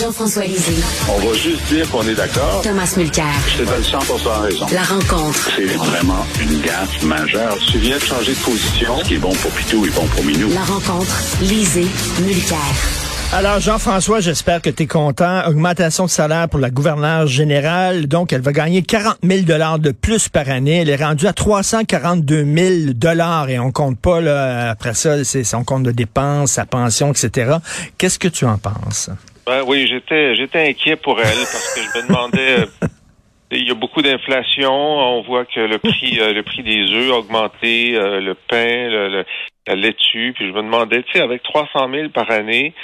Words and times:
Jean-François 0.00 0.44
Lisée. 0.44 0.82
On 1.10 1.18
va 1.18 1.34
juste 1.34 1.62
dire 1.68 1.90
qu'on 1.90 2.02
est 2.08 2.14
d'accord. 2.14 2.62
Thomas 2.62 2.90
Mulcair. 2.96 3.26
Je 3.48 3.62
te 3.62 3.68
donne 3.68 3.84
100 3.84 3.98
raison. 4.40 4.66
La 4.72 4.82
rencontre. 4.82 5.50
C'est 5.54 5.66
vraiment 5.66 6.24
une 6.40 6.58
gaffe 6.62 7.02
majeure. 7.02 7.58
Tu 7.70 7.76
viens 7.76 7.98
de 7.98 8.02
changer 8.02 8.32
de 8.32 8.38
position. 8.38 8.98
Ce 9.00 9.04
qui 9.04 9.14
est 9.16 9.18
bon 9.18 9.34
pour 9.34 9.50
Pitou 9.50 9.84
est 9.84 9.94
bon 9.94 10.06
pour 10.06 10.24
Minou. 10.24 10.48
La 10.54 10.64
rencontre. 10.64 11.14
Lisée. 11.42 11.86
Mulcair. 12.22 12.56
Alors, 13.34 13.60
Jean-François, 13.60 14.20
j'espère 14.20 14.62
que 14.62 14.70
tu 14.70 14.84
es 14.84 14.86
content. 14.86 15.46
Augmentation 15.46 16.06
de 16.06 16.10
salaire 16.10 16.48
pour 16.48 16.60
la 16.60 16.70
gouverneure 16.70 17.26
générale. 17.26 18.06
Donc, 18.06 18.32
elle 18.32 18.40
va 18.40 18.52
gagner 18.52 18.82
40 18.82 19.18
000 19.22 19.42
de 19.78 19.90
plus 19.90 20.30
par 20.30 20.48
année. 20.48 20.80
Elle 20.80 20.88
est 20.88 20.96
rendue 20.96 21.26
à 21.26 21.34
342 21.34 22.44
000 22.44 23.48
et 23.48 23.58
on 23.58 23.70
compte 23.70 23.98
pas, 23.98 24.22
là, 24.22 24.70
après 24.70 24.94
ça, 24.94 25.22
c'est 25.24 25.44
son 25.44 25.62
compte 25.62 25.82
de 25.82 25.92
dépenses, 25.92 26.52
sa 26.52 26.64
pension, 26.64 27.12
etc. 27.12 27.56
Qu'est-ce 27.98 28.18
que 28.18 28.28
tu 28.28 28.46
en 28.46 28.56
penses? 28.56 29.10
Ben 29.50 29.64
oui, 29.66 29.88
j'étais 29.88 30.36
j'étais 30.36 30.68
inquiet 30.68 30.94
pour 30.94 31.18
elle 31.18 31.26
parce 31.26 31.74
que 31.74 31.80
je 31.80 31.98
me 31.98 32.06
demandais 32.06 32.60
euh, 32.60 32.86
il 33.50 33.66
y 33.66 33.70
a 33.72 33.74
beaucoup 33.74 34.00
d'inflation, 34.00 34.72
on 34.72 35.22
voit 35.22 35.44
que 35.44 35.58
le 35.58 35.78
prix 35.78 36.20
euh, 36.20 36.32
le 36.32 36.44
prix 36.44 36.62
des 36.62 36.88
œufs 36.92 37.10
a 37.10 37.18
augmenté, 37.18 37.96
euh, 37.96 38.20
le 38.20 38.34
pain, 38.34 39.24
la 39.66 39.74
laitue, 39.74 40.34
puis 40.36 40.46
je 40.46 40.52
me 40.52 40.62
demandais, 40.62 41.02
tu 41.02 41.14
sais, 41.14 41.20
avec 41.20 41.42
300 41.42 41.90
000 41.92 42.10
par 42.10 42.30
année, 42.30 42.74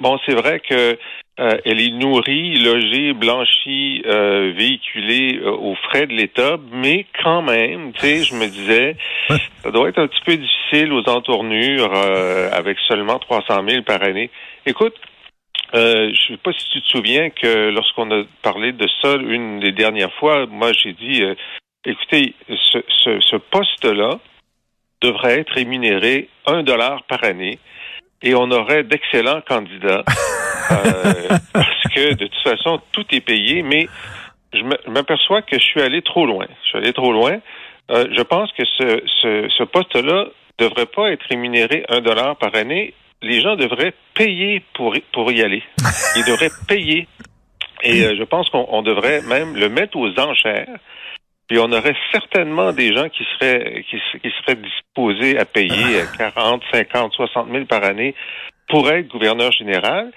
bon, 0.00 0.18
c'est 0.24 0.32
vrai 0.32 0.60
que 0.60 0.96
elle 1.36 1.80
est 1.80 1.90
nourrie, 1.90 2.56
logée, 2.56 3.12
blanchie, 3.12 4.02
véhiculée 4.06 5.40
aux 5.42 5.74
frais 5.74 6.06
de 6.06 6.14
l'État, 6.14 6.56
mais 6.72 7.04
quand 7.22 7.42
même, 7.42 7.92
tu 7.92 8.00
sais, 8.00 8.22
je 8.22 8.34
me 8.34 8.46
disais, 8.46 8.96
ça 9.62 9.70
doit 9.72 9.90
être 9.90 9.98
un 9.98 10.06
petit 10.06 10.22
peu 10.24 10.36
difficile 10.36 10.92
aux 10.92 11.06
entournures 11.06 11.92
avec 12.52 12.78
seulement 12.88 13.18
300 13.18 13.62
000 13.68 13.82
par 13.82 14.02
année. 14.02 14.30
Écoute, 14.64 14.94
euh, 15.74 16.12
je 16.12 16.32
ne 16.32 16.36
sais 16.36 16.42
pas 16.42 16.52
si 16.52 16.68
tu 16.70 16.82
te 16.82 16.88
souviens 16.88 17.30
que 17.30 17.70
lorsqu'on 17.70 18.10
a 18.12 18.22
parlé 18.42 18.72
de 18.72 18.86
ça 19.02 19.14
une 19.14 19.58
des 19.58 19.72
dernières 19.72 20.12
fois, 20.14 20.46
moi 20.46 20.72
j'ai 20.72 20.92
dit, 20.92 21.22
euh, 21.22 21.34
écoutez, 21.84 22.34
ce, 22.48 22.78
ce, 23.02 23.20
ce 23.20 23.36
poste-là 23.36 24.20
devrait 25.02 25.40
être 25.40 25.52
rémunéré 25.52 26.28
un 26.46 26.62
dollar 26.62 27.02
par 27.04 27.24
année 27.24 27.58
et 28.22 28.36
on 28.36 28.50
aurait 28.52 28.84
d'excellents 28.84 29.40
candidats 29.40 30.04
euh, 30.70 31.38
parce 31.52 31.82
que 31.92 32.14
de 32.14 32.26
toute 32.26 32.42
façon 32.44 32.80
tout 32.92 33.06
est 33.10 33.20
payé, 33.20 33.62
mais 33.62 33.88
je 34.52 34.62
m'aperçois 34.88 35.42
que 35.42 35.58
je 35.58 35.64
suis 35.64 35.82
allé 35.82 36.02
trop 36.02 36.24
loin. 36.24 36.46
Je 36.62 36.68
suis 36.68 36.78
allé 36.78 36.92
trop 36.92 37.12
loin. 37.12 37.40
je 37.90 38.22
pense 38.22 38.52
que 38.52 38.64
ce, 38.64 39.02
ce, 39.20 39.48
ce 39.58 39.64
poste-là 39.64 40.26
devrait 40.58 40.86
pas 40.86 41.10
être 41.10 41.24
rémunéré 41.28 41.84
un 41.88 42.00
dollar 42.00 42.36
par 42.36 42.54
année 42.54 42.94
les 43.22 43.40
gens 43.40 43.56
devraient 43.56 43.94
payer 44.14 44.62
pour, 44.74 44.94
pour 45.12 45.30
y 45.32 45.42
aller. 45.42 45.62
Ils 46.16 46.24
devraient 46.24 46.50
payer. 46.68 47.08
Et 47.82 48.02
euh, 48.02 48.16
je 48.18 48.24
pense 48.24 48.48
qu'on 48.50 48.82
devrait 48.82 49.22
même 49.22 49.56
le 49.56 49.68
mettre 49.68 49.96
aux 49.96 50.10
enchères. 50.18 50.78
Puis 51.48 51.58
on 51.58 51.70
aurait 51.72 51.96
certainement 52.12 52.72
des 52.72 52.94
gens 52.94 53.08
qui 53.10 53.24
seraient 53.34 53.84
qui, 53.90 53.98
seraient 54.40 54.56
disposés 54.56 55.38
à 55.38 55.44
payer 55.44 56.02
40, 56.16 56.62
50, 56.72 57.12
60 57.12 57.48
000 57.52 57.64
par 57.66 57.84
année 57.84 58.14
pour 58.68 58.90
être 58.90 59.08
gouverneur 59.08 59.52
général 59.52 60.10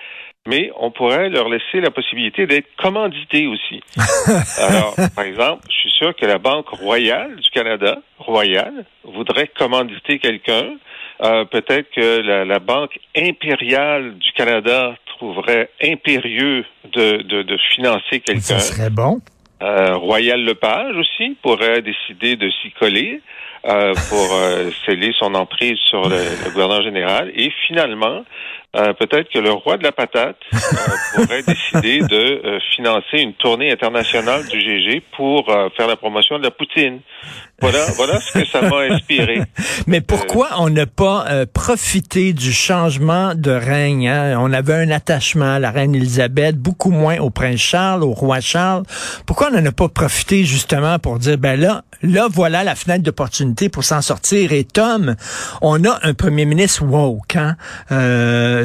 mais 0.48 0.72
on 0.78 0.92
pourrait 0.92 1.30
leur 1.30 1.50
laisser 1.50 1.82
la 1.82 1.92
possibilité 1.92 2.48
d'être 2.48 2.68
commandités 2.78 3.48
aussi. 3.48 3.82
Alors, 4.58 4.96
par 5.14 5.26
exemple, 5.26 5.64
je 5.70 5.76
suis 5.76 5.92
sûr 5.92 6.16
que 6.16 6.26
la 6.26 6.38
Banque 6.38 6.70
royale 6.70 7.36
du 7.36 7.50
Canada, 7.50 7.98
royale, 8.18 8.86
voudrait 9.04 9.50
commanditer 9.50 10.20
quelqu'un 10.20 10.76
euh, 11.22 11.46
peut-être 11.46 11.90
que 11.92 12.22
la, 12.22 12.60
Banque 12.60 13.00
impériale 13.16 14.18
du 14.18 14.32
Canada 14.34 14.96
trouverait 15.18 15.70
impérieux 15.82 16.66
de, 16.94 17.24
de, 17.24 17.44
de 17.44 17.58
financer 17.74 18.20
quelqu'un. 18.20 18.42
Ça 18.42 18.60
serait 18.60 18.90
bon. 18.90 19.20
Euh, 19.64 19.96
Royal 19.96 20.44
Lepage 20.44 20.96
aussi 20.96 21.36
pourrait 21.42 21.82
décider 21.82 22.36
de 22.36 22.50
s'y 22.62 22.72
coller 22.72 23.22
euh, 23.66 23.94
pour 24.10 24.40
sceller 24.86 25.12
son 25.18 25.34
emprise 25.34 25.78
sur 25.90 26.08
le, 26.08 26.18
le 26.46 26.52
gouverneur 26.52 26.84
général. 26.84 27.32
Et 27.36 27.52
finalement, 27.68 28.24
euh, 28.76 28.94
peut-être 28.94 29.30
que 29.34 29.40
le 29.40 29.52
roi 29.52 29.78
de 29.78 29.84
la 29.84 29.94
patate 29.94 30.36
euh, 30.54 30.58
pourrait 31.16 31.42
décider 31.42 32.00
de 32.00 32.46
euh, 32.46 32.60
financer 32.76 33.20
une 33.20 33.34
tournée 33.34 33.72
internationale 33.72 34.46
du 34.48 34.60
GG 34.60 35.04
pour 35.16 35.46
faire 35.78 35.88
la 35.88 35.96
promotion 35.96 36.38
de 36.38 36.44
la 36.44 36.52
poutine. 36.52 37.00
Voilà, 37.60 37.80
voilà 37.96 38.20
ce 38.20 38.34
que 38.34 38.46
ça 38.46 38.62
m'a 38.62 38.82
inspiré. 38.82 39.42
Mais 39.88 40.02
pourquoi 40.02 40.50
on 40.60 40.70
n'a 40.70 40.86
pas 40.86 41.26
profité 41.52 42.34
du 42.34 42.52
changement 42.52 43.34
de 43.34 43.50
règne 43.50 44.10
hein? 44.10 44.38
On 44.40 44.54
avait 44.54 44.76
un 44.76 44.92
attachement 44.92 45.56
à 45.56 45.60
la 45.60 45.72
reine 45.72 45.96
Elisabeth, 45.96 46.58
beaucoup 46.58 46.92
moins 46.92 47.18
au 47.18 47.32
prince 47.32 47.60
Charles, 47.60 48.04
au 48.04 48.12
roi 48.12 48.42
Charles. 48.42 48.84
Pourquoi 49.26 49.48
on 49.50 49.60
n'en 49.60 49.66
a 49.66 49.72
pas 49.72 49.88
profité 49.88 50.44
justement 50.44 51.00
pour 51.00 51.18
dire 51.18 51.40
ben 51.40 51.60
là, 51.60 51.84
là 52.04 52.28
voilà 52.30 52.64
la 52.64 52.76
fenêtre 52.76 53.04
d'opportunité 53.04 53.70
pour 53.70 53.84
s'en 53.84 54.02
sortir? 54.02 54.52
Et 54.52 54.66
Tom, 54.66 55.16
on 55.62 55.84
a 55.84 56.00
un 56.04 56.14
premier 56.14 56.46
ministre 56.46 56.84
woke. 56.84 57.38
Hein? 57.38 57.56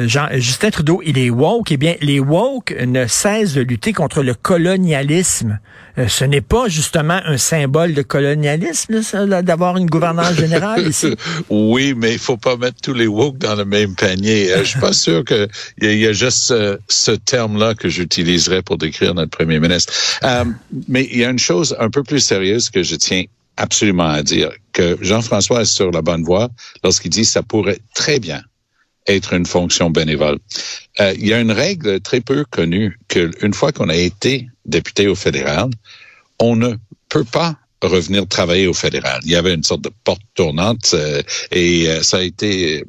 Jean, 0.07 0.27
Justin 0.33 0.69
Trudeau, 0.69 1.01
il 1.05 1.17
est 1.17 1.29
woke. 1.29 1.71
Eh 1.71 1.77
bien, 1.77 1.95
les 2.01 2.19
woke 2.19 2.75
ne 2.85 3.07
cessent 3.07 3.53
de 3.53 3.61
lutter 3.61 3.93
contre 3.93 4.23
le 4.23 4.33
colonialisme. 4.33 5.59
Euh, 5.97 6.07
ce 6.07 6.25
n'est 6.25 6.41
pas 6.41 6.67
justement 6.69 7.21
un 7.25 7.37
symbole 7.37 7.93
de 7.93 8.01
colonialisme, 8.01 9.01
d'avoir 9.43 9.77
une 9.77 9.89
gouverneure 9.89 10.33
générale 10.33 10.87
ici? 10.87 11.15
oui, 11.49 11.93
mais 11.95 12.13
il 12.13 12.19
faut 12.19 12.37
pas 12.37 12.57
mettre 12.57 12.81
tous 12.81 12.93
les 12.93 13.07
woke 13.07 13.37
dans 13.37 13.55
le 13.55 13.65
même 13.65 13.95
panier. 13.95 14.51
Euh, 14.51 14.59
je 14.59 14.69
suis 14.69 14.79
pas 14.79 14.93
sûr 14.93 15.23
qu'il 15.23 15.47
y, 15.81 15.87
y, 15.87 16.07
a 16.07 16.13
juste 16.13 16.53
ce, 16.87 17.11
terme-là 17.11 17.75
que 17.75 17.89
j'utiliserais 17.89 18.63
pour 18.63 18.77
décrire 18.77 19.13
notre 19.13 19.31
premier 19.31 19.59
ministre. 19.59 19.93
Euh, 20.23 20.45
mais 20.87 21.07
il 21.11 21.19
y 21.19 21.25
a 21.25 21.29
une 21.29 21.39
chose 21.39 21.75
un 21.79 21.89
peu 21.89 22.03
plus 22.03 22.19
sérieuse 22.19 22.69
que 22.69 22.81
je 22.81 22.95
tiens 22.95 23.23
absolument 23.57 24.09
à 24.09 24.23
dire, 24.23 24.49
que 24.71 24.97
Jean-François 25.01 25.61
est 25.61 25.65
sur 25.65 25.91
la 25.91 26.01
bonne 26.01 26.23
voie 26.23 26.49
lorsqu'il 26.83 27.11
dit 27.11 27.25
ça 27.25 27.43
pourrait 27.43 27.79
très 27.93 28.19
bien 28.19 28.41
être 29.07 29.33
une 29.33 29.45
fonction 29.45 29.89
bénévole. 29.89 30.39
Euh, 30.99 31.13
il 31.17 31.27
y 31.27 31.33
a 31.33 31.39
une 31.39 31.51
règle 31.51 31.99
très 31.99 32.21
peu 32.21 32.45
connue 32.49 32.97
qu'une 33.07 33.53
fois 33.53 33.71
qu'on 33.71 33.89
a 33.89 33.95
été 33.95 34.47
député 34.65 35.07
au 35.07 35.15
fédéral, 35.15 35.69
on 36.39 36.55
ne 36.55 36.75
peut 37.09 37.23
pas 37.23 37.57
revenir 37.81 38.27
travailler 38.27 38.67
au 38.67 38.73
fédéral. 38.73 39.19
Il 39.25 39.31
y 39.31 39.35
avait 39.35 39.53
une 39.53 39.63
sorte 39.63 39.81
de 39.81 39.91
porte 40.03 40.21
tournante 40.35 40.91
euh, 40.93 41.21
et 41.51 41.89
euh, 41.89 42.01
ça 42.01 42.17
a 42.17 42.21
été 42.21 42.85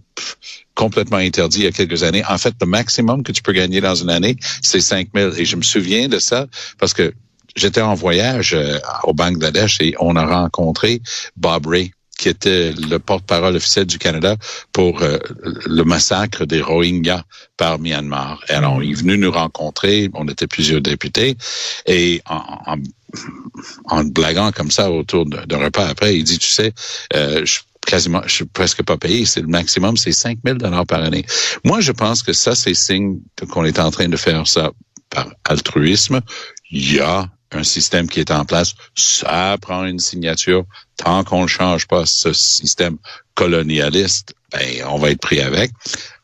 complètement 0.74 1.16
interdit 1.16 1.58
il 1.58 1.64
y 1.64 1.69
a 1.69 1.72
quelques 1.72 2.04
années. 2.04 2.24
En 2.28 2.38
fait, 2.38 2.54
le 2.60 2.66
maximum 2.66 3.22
que 3.22 3.32
tu 3.32 3.42
peux 3.42 3.53
gagner 3.53 3.80
dans 3.80 3.94
une 3.94 4.10
année, 4.10 4.36
c'est 4.62 4.80
5 4.80 5.09
000. 5.15 5.33
Et 5.36 5.44
je 5.44 5.56
me 5.56 5.62
souviens 5.62 6.09
de 6.09 6.18
ça 6.18 6.47
parce 6.78 6.94
que 6.94 7.12
j'étais 7.56 7.80
en 7.80 7.94
voyage 7.94 8.56
au 9.04 9.15
Bangladesh 9.15 9.80
et 9.80 9.94
on 10.00 10.16
a 10.16 10.27
rencontré 10.27 11.00
Bob 11.36 11.66
Ray, 11.66 11.92
qui 12.19 12.28
était 12.28 12.72
le 12.72 12.99
porte-parole 12.99 13.57
officiel 13.57 13.87
du 13.87 13.99
Canada 13.99 14.37
pour 14.72 15.03
euh, 15.03 15.19
le 15.66 15.83
massacre 15.83 16.45
des 16.45 16.61
Rohingyas 16.61 17.25
par 17.57 17.78
Myanmar. 17.78 18.41
Alors, 18.49 18.83
il 18.83 18.93
est 18.93 18.95
venu 18.95 19.19
nous 19.19 19.33
rencontrer, 19.33 20.11
on 20.15 20.28
était 20.28 20.47
plusieurs 20.47 20.81
députés, 20.81 21.37
et 21.87 22.22
en, 22.27 22.77
en, 23.87 24.05
blaguant 24.05 24.53
comme 24.53 24.71
ça 24.71 24.91
autour 24.91 25.27
d'un 25.27 25.59
repas 25.59 25.87
après, 25.87 26.16
il 26.16 26.25
dit, 26.25 26.39
tu 26.39 26.49
sais, 26.49 26.72
euh, 27.15 27.45
je 27.45 27.61
quasiment, 27.84 28.22
je 28.27 28.34
suis 28.34 28.45
presque 28.45 28.83
pas 28.83 28.97
payé. 28.97 29.25
C'est 29.25 29.41
le 29.41 29.47
maximum, 29.47 29.97
c'est 29.97 30.13
5 30.13 30.39
000 30.45 30.59
dollars 30.59 30.87
par 30.87 31.03
année. 31.03 31.25
Moi, 31.65 31.81
je 31.81 31.93
pense 31.93 32.22
que 32.22 32.33
ça, 32.33 32.55
c'est 32.55 32.75
signe 32.75 33.19
qu'on 33.51 33.65
est 33.65 33.78
en 33.78 33.91
train 33.91 34.09
de 34.09 34.16
faire 34.16 34.47
ça 34.47 34.72
par 35.11 35.28
altruisme. 35.45 36.21
Il 36.71 36.95
y 36.95 37.01
a 37.01 37.28
un 37.52 37.62
système 37.62 38.08
qui 38.08 38.20
est 38.20 38.30
en 38.30 38.44
place, 38.44 38.74
ça 38.94 39.56
prend 39.60 39.84
une 39.84 39.98
signature. 39.98 40.64
Tant 40.96 41.24
qu'on 41.24 41.42
ne 41.42 41.48
change 41.48 41.86
pas 41.86 42.06
ce 42.06 42.32
système 42.32 42.98
colonialiste, 43.34 44.34
ben, 44.52 44.84
on 44.86 44.98
va 44.98 45.10
être 45.10 45.20
pris 45.20 45.41
avec. 45.41 45.70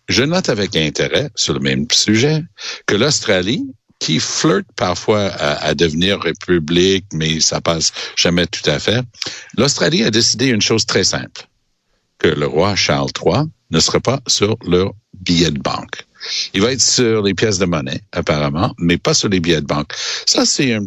Je 0.09 0.25
note 0.25 0.49
avec 0.49 0.77
intérêt, 0.77 1.31
sur 1.37 1.55
le 1.55 1.61
même 1.61 1.87
sujet, 1.93 2.43
que 2.87 2.97
l'Australie, 2.97 3.65
qui 4.01 4.19
flirte 4.19 4.67
parfois 4.77 5.27
à, 5.27 5.75
devenir 5.75 6.21
république, 6.21 7.05
mais 7.13 7.39
ça 7.39 7.61
passe 7.61 7.93
jamais 8.17 8.47
tout 8.47 8.69
à 8.69 8.79
fait. 8.79 9.05
L'Australie 9.57 10.03
a 10.03 10.11
décidé 10.11 10.47
une 10.47 10.63
chose 10.63 10.87
très 10.87 11.05
simple, 11.05 11.47
que 12.19 12.29
le 12.29 12.47
roi 12.47 12.75
Charles 12.75 13.11
III 13.25 13.45
ne 13.71 13.79
sera 13.79 14.01
pas 14.01 14.21
sur 14.27 14.57
leur 14.67 14.95
billet 15.13 15.51
de 15.51 15.61
banque. 15.61 16.07
Il 16.55 16.63
va 16.63 16.73
être 16.73 16.81
sur 16.81 17.23
les 17.23 17.35
pièces 17.35 17.59
de 17.59 17.67
monnaie, 17.67 18.01
apparemment, 18.13 18.75
mais 18.79 18.97
pas 18.97 19.15
sur 19.15 19.29
les 19.29 19.39
billets 19.39 19.61
de 19.61 19.67
banque. 19.67 19.93
Ça, 20.27 20.45
c'est 20.45 20.75
un, 20.75 20.87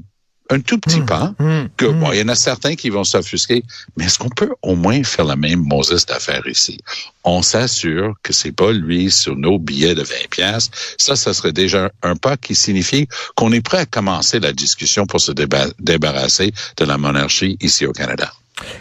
un, 0.50 0.60
tout 0.60 0.78
petit 0.78 1.01
mmh, 1.01 1.06
pas 1.06 1.34
mmh, 1.40 1.62
que, 1.78 1.86
bon, 1.86 2.12
il 2.12 2.19
y 2.19 2.22
en 2.22 2.28
a 2.28 2.36
certains 2.36 2.75
qui 2.75 2.90
vont 2.90 3.04
s'offusquer, 3.04 3.63
mais 3.98 4.06
est-ce 4.06 4.19
qu'on 4.19 4.30
peut 4.30 4.51
au 4.62 4.75
moins 4.75 5.04
faire 5.04 5.25
la 5.25 5.36
même 5.36 5.62
Moses 5.62 6.06
d'affaires 6.06 6.45
ici? 6.48 6.80
On 7.24 7.42
s'assure 7.42 8.16
que 8.24 8.34
c'est 8.34 8.51
pas 8.51 8.72
lui 8.72 9.10
sur 9.10 9.36
nos 9.36 9.57
billets 9.57 9.95
de 9.95 10.04
20 10.04 10.16
pièces. 10.30 10.69
Ça, 10.98 11.16
ça 11.16 11.34
serait 11.34 11.54
déjà 11.54 11.92
un 12.04 12.16
pas 12.16 12.38
qui 12.38 12.56
signifie 12.56 13.07
qu'on 13.36 13.51
est 13.51 13.62
prêt 13.62 13.80
à 13.80 13.86
commencer 13.86 14.40
la 14.40 14.51
discussion 14.54 15.06
pour 15.06 15.22
se 15.22 15.31
déba- 15.31 15.72
débarrasser 15.80 16.51
de 16.78 16.86
la 16.86 16.98
monarchie 16.98 17.57
ici 17.62 17.86
au 17.86 17.94
Canada. 17.94 18.31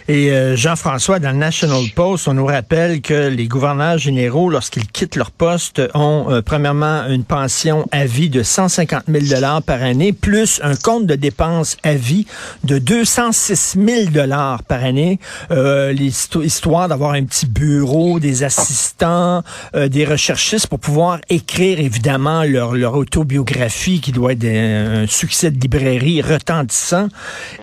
Et 0.08 0.30
euh, 0.30 0.56
Jean-François, 0.56 1.18
dans 1.18 1.30
le 1.30 1.38
National 1.38 1.84
Post, 1.94 2.28
on 2.28 2.34
nous 2.34 2.46
rappelle 2.46 3.00
que 3.00 3.28
les 3.28 3.46
gouverneurs 3.46 3.98
généraux, 3.98 4.50
lorsqu'ils 4.50 4.86
quittent 4.86 5.16
leur 5.16 5.30
poste, 5.30 5.80
ont 5.94 6.26
euh, 6.28 6.42
premièrement 6.42 7.06
une 7.08 7.24
pension 7.24 7.86
à 7.92 8.04
vie 8.04 8.28
de 8.28 8.42
150 8.42 9.04
000 9.08 9.26
dollars 9.26 9.62
par 9.62 9.82
année, 9.82 10.12
plus 10.12 10.60
un 10.62 10.74
compte 10.74 11.06
de 11.06 11.14
dépenses 11.14 11.76
à 11.82 11.94
vie 11.94 12.26
de 12.64 12.78
206 12.78 13.78
000 13.78 14.10
dollars 14.10 14.62
par 14.64 14.84
année, 14.84 15.18
euh, 15.50 15.94
histoire 16.42 16.88
d'avoir 16.88 17.12
un 17.12 17.24
petit 17.24 17.46
bureau, 17.46 18.20
des 18.20 18.42
assistants, 18.42 19.42
euh, 19.74 19.88
des 19.88 20.04
recherchistes 20.04 20.66
pour 20.66 20.80
pouvoir 20.80 21.20
écrire 21.28 21.78
évidemment 21.80 22.44
leur, 22.44 22.72
autobiographie 22.92 24.00
qui 24.00 24.12
doit 24.12 24.32
être 24.32 24.44
un, 24.44 25.02
un 25.02 25.06
succès 25.06 25.50
de 25.50 25.58
librairie 25.60 26.20
retentissant. 26.20 27.08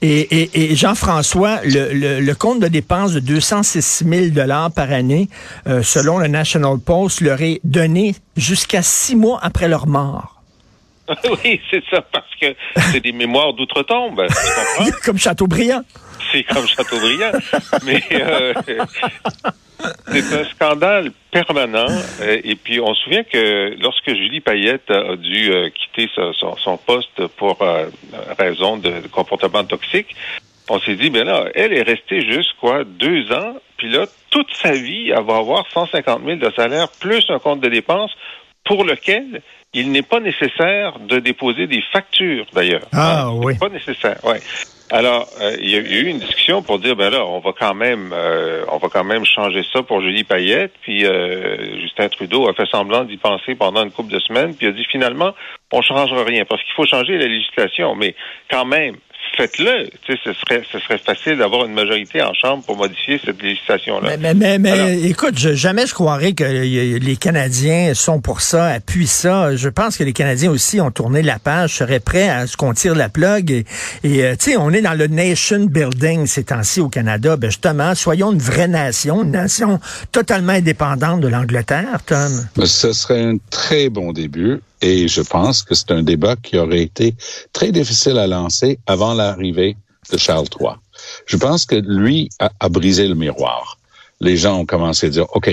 Et, 0.02 0.20
et, 0.22 0.72
et 0.72 0.76
Jean-François, 0.76 1.60
le, 1.64 1.99
le, 2.00 2.19
le, 2.19 2.36
compte 2.36 2.60
de 2.60 2.68
dépenses 2.68 3.13
de 3.13 3.19
206 3.19 4.06
000 4.07 4.30
dollars 4.30 4.72
par 4.72 4.92
année, 4.92 5.30
euh, 5.68 5.84
selon 5.84 6.18
le 6.18 6.28
National 6.28 6.80
Post, 6.80 7.22
leur 7.22 7.42
est 7.42 7.60
donné 7.63 8.16
jusqu'à 8.38 8.81
six 8.81 9.16
mois 9.16 9.40
après 9.42 9.68
leur 9.68 9.88
mort. 9.88 10.40
oui, 11.44 11.60
c'est 11.72 11.84
ça, 11.90 12.01
parce 12.01 12.36
que 12.40 12.56
c'est 12.92 13.00
des 13.00 13.12
mémoires 13.12 13.54
d'outre-tombe. 13.54 14.25
comme 15.04 15.18
Chateaubriand. 15.18 15.81
C'est 16.31 16.44
comme 16.44 16.68
Chateaubriand. 16.68 17.31
Mais 17.84 18.04
euh, 18.12 18.54
c'est 20.12 20.34
un 20.34 20.44
scandale 20.46 21.12
permanent. 21.31 21.88
Euh, 22.22 22.42
et 22.44 22.56
puis, 22.56 22.80
on 22.80 22.94
se 22.94 23.04
souvient 23.04 23.24
que 23.24 23.75
lorsque 23.80 24.10
Julie 24.10 24.42
Payette 24.42 24.92
a 24.92 25.16
dû 25.16 25.51
quitter 25.74 26.10
son, 26.16 26.56
son, 26.57 26.78
poste 26.78 27.25
pour 27.38 27.62
euh, 27.62 27.88
raison 28.38 28.78
de 28.78 29.07
comportement 29.12 29.63
toxique, 29.63 30.16
on 30.69 30.80
s'est 30.80 30.95
dit, 30.95 31.10
ben 31.10 31.25
là, 31.25 31.45
elle 31.56 31.74
est 31.74 31.81
restée 31.81 32.21
juste, 32.21 32.54
quoi, 32.60 32.83
deux 32.83 33.31
ans, 33.31 33.56
puis 33.77 33.89
là, 33.89 34.06
toute 34.30 34.51
sa 34.54 34.74
vie, 34.74 35.10
elle 35.10 35.24
va 35.24 35.38
avoir 35.38 35.66
150 35.71 36.21
000 36.25 36.38
de 36.38 36.51
salaire, 36.56 36.88
plus 37.00 37.25
un 37.30 37.39
compte 37.39 37.62
de 37.62 37.69
dépenses, 37.69 38.12
pour 38.66 38.83
lequel 38.83 39.42
il 39.74 39.92
n'est 39.92 40.01
pas 40.01 40.19
nécessaire 40.19 41.00
de 41.00 41.19
déposer 41.19 41.68
des 41.68 41.81
factures, 41.94 42.45
d'ailleurs. 42.54 42.88
Ah, 42.94 43.25
hein? 43.25 43.33
oui. 43.36 43.57
Pas 43.57 43.69
nécessaire, 43.69 44.18
ouais. 44.24 44.39
Alors, 44.92 45.27
euh, 45.39 45.56
il 45.62 45.69
y 45.69 45.75
a 45.75 45.80
eu 45.80 46.07
une 46.07 46.18
discussion 46.18 46.63
pour 46.63 46.80
dire, 46.80 46.95
ben 46.95 47.12
là, 47.12 47.24
on 47.24 47.39
va 47.39 47.51
quand 47.57 47.75
même, 47.75 48.10
euh, 48.12 48.65
on 48.72 48.77
va 48.77 48.89
quand 48.89 49.04
même 49.04 49.24
changer 49.24 49.63
ça 49.72 49.83
pour 49.83 50.01
Julie 50.01 50.24
Payette. 50.24 50.74
Puis 50.81 51.06
euh, 51.06 51.80
Justin 51.80 52.10
Trudeau 52.10 52.50
a 52.50 52.54
fait 52.54 52.65
semblant 52.65 53.04
d'y 53.04 53.18
penser 53.18 53.54
pendant 53.54 53.83
une 53.83 53.92
couple 53.92 54.12
de 54.12 54.19
semaines, 54.19 54.56
puis 54.56 54.65
a 54.65 54.72
dit 54.72 54.86
finalement, 54.86 55.36
on 55.72 55.83
changera 55.83 56.24
rien 56.24 56.44
parce 56.45 56.63
qu'il 56.63 56.74
faut 56.74 56.88
changer 56.88 57.19
la 57.19 57.27
législation, 57.27 57.94
mais 57.94 58.15
quand 58.50 58.65
même, 58.65 58.95
faites-le. 59.36 59.90
Tu 60.06 60.14
sais, 60.14 60.20
ce 60.24 60.34
serait, 60.34 60.64
ce 60.72 60.80
serait 60.80 60.98
facile 60.98 61.38
d'avoir 61.38 61.66
une 61.66 61.74
majorité 61.74 62.22
en 62.22 62.34
chambre 62.34 62.64
pour 62.64 62.78
modifier 62.78 63.20
cette 63.24 63.42
législation-là. 63.42 64.18
Mais, 64.18 64.34
mais, 64.34 64.60
mais, 64.60 65.02
écoute, 65.02 65.38
je, 65.38 65.54
jamais 65.54 65.86
je 65.88 65.94
croirais 65.94 66.34
que 66.34 66.44
les 66.44 67.16
Canadiens 67.16 67.94
sont 67.94 68.22
pour 68.22 68.42
ça, 68.42 68.68
appuient 68.68 69.08
ça. 69.08 69.56
Je 69.56 69.70
pense 69.70 69.98
que 69.98 70.04
les 70.04 70.14
Canadiens 70.14 70.52
aussi 70.52 70.81
ont 70.81 70.92
tourné 70.92 71.22
la 71.22 71.40
page, 71.40 71.76
seraient 71.76 72.00
prêts 72.00 72.30
à 72.30 72.48
ce 72.48 72.58
qu'on 72.58 72.74
tire 72.74 72.96
la 72.96 73.10
plug. 73.10 73.52
Et, 73.52 73.66
et 74.04 74.24
euh, 74.24 74.36
tu 74.36 74.52
sais, 74.52 74.58
on 74.58 74.72
est 74.72 74.81
dans 74.81 74.94
le 74.94 75.08
nation 75.08 75.66
building 75.66 76.25
ces 76.25 76.46
temps-ci 76.46 76.82
au 76.82 76.90
Canada. 76.90 77.36
Ben 77.38 77.50
justement, 77.50 77.96
soyons 77.96 78.32
une 78.32 78.40
vraie 78.40 78.68
nation, 78.68 79.24
une 79.24 79.32
nation 79.32 79.80
totalement 80.12 80.54
indépendante 80.54 81.22
de 81.22 81.28
l'Angleterre, 81.28 82.00
Tom. 82.06 82.32
Ce 82.64 82.94
serait 82.94 83.24
un 83.24 83.38
très 83.50 83.90
bon 83.90 84.12
début. 84.12 84.60
Et 84.81 85.08
je 85.08 85.22
pense 85.22 85.62
que 85.64 85.76
c'est 85.76 85.92
un 85.92 86.04
débat 86.04 86.36
qui 86.36 86.58
aurait 86.58 86.81
été 86.81 87.16
très 87.54 87.72
difficile 87.72 88.18
à 88.18 88.28
lancer 88.28 88.80
avant 88.88 89.14
l'arrivée 89.14 89.76
de 90.12 90.18
Charles 90.18 90.48
III. 90.60 90.76
Je 91.26 91.38
pense 91.38 91.66
que 91.66 91.76
lui 91.76 92.30
a, 92.40 92.52
a, 92.60 92.70
brisé 92.70 93.08
le 93.08 93.16
miroir. 93.16 93.78
Les 94.22 94.38
gens 94.38 94.58
ont 94.60 94.66
commencé 94.66 95.08
à 95.08 95.10
dire, 95.10 95.28
OK, 95.36 95.50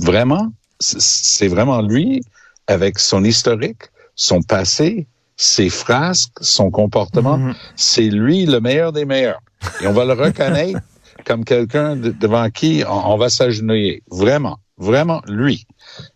vraiment, 0.00 0.52
c'est 0.80 1.48
vraiment 1.48 1.82
lui, 1.82 2.22
avec 2.66 2.98
son 2.98 3.24
historique, 3.24 3.84
son 4.14 4.42
passé, 4.42 5.06
ses 5.36 5.70
frasques, 5.70 6.38
son 6.40 6.70
comportement, 6.70 7.38
mm 7.38 7.50
-hmm. 7.50 7.56
c'est 7.76 8.10
lui 8.10 8.46
le 8.46 8.60
meilleur 8.60 8.92
des 8.92 9.06
meilleurs. 9.06 9.42
Et 9.80 9.86
on 9.86 9.92
va 9.92 10.04
le 10.04 10.12
reconnaître 10.12 10.80
comme 11.26 11.44
quelqu'un 11.44 11.96
de, 11.96 12.10
devant 12.10 12.48
qui 12.50 12.72
on, 12.86 13.12
on 13.12 13.16
va 13.16 13.28
s'agenouiller. 13.30 14.02
Vraiment, 14.10 14.58
vraiment 14.80 15.20
lui. 15.28 15.66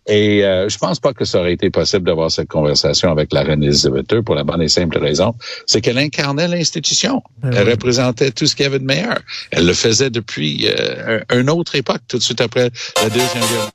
Et 0.07 0.45
euh, 0.45 0.69
je 0.69 0.79
pense 0.79 0.99
pas 0.99 1.13
que 1.13 1.25
ça 1.25 1.41
aurait 1.41 1.53
été 1.53 1.71
possible 1.71 2.07
d'avoir 2.07 2.31
cette 2.31 2.49
conversation 2.49 3.11
avec 3.11 3.33
la 3.33 3.43
reine 3.43 3.63
Elisabeth 3.63 4.11
II 4.11 4.23
pour 4.23 4.35
la 4.35 4.43
bonne 4.43 4.63
et 4.63 4.69
simple 4.69 4.99
raison, 4.99 5.35
c'est 5.67 5.81
qu'elle 5.81 5.99
incarnait 5.99 6.49
l'institution. 6.49 7.23
Ah 7.43 7.51
Elle 7.55 7.71
représentait 7.71 8.31
tout 8.31 8.47
ce 8.47 8.57
qu'il 8.57 8.65
y 8.65 8.67
avait 8.67 8.79
de 8.79 8.85
meilleur. 8.85 9.21
Elle 9.51 9.67
le 9.67 9.75
faisait 9.75 10.11
depuis 10.11 10.67
euh, 10.67 11.21
une 11.33 11.51
autre 11.51 11.77
époque, 11.77 12.03
tout 12.09 12.19
de 12.19 12.23
suite 12.23 12.41
après 12.41 12.71
la 13.03 13.11
deuxième 13.11 13.45
guerre. 13.45 13.71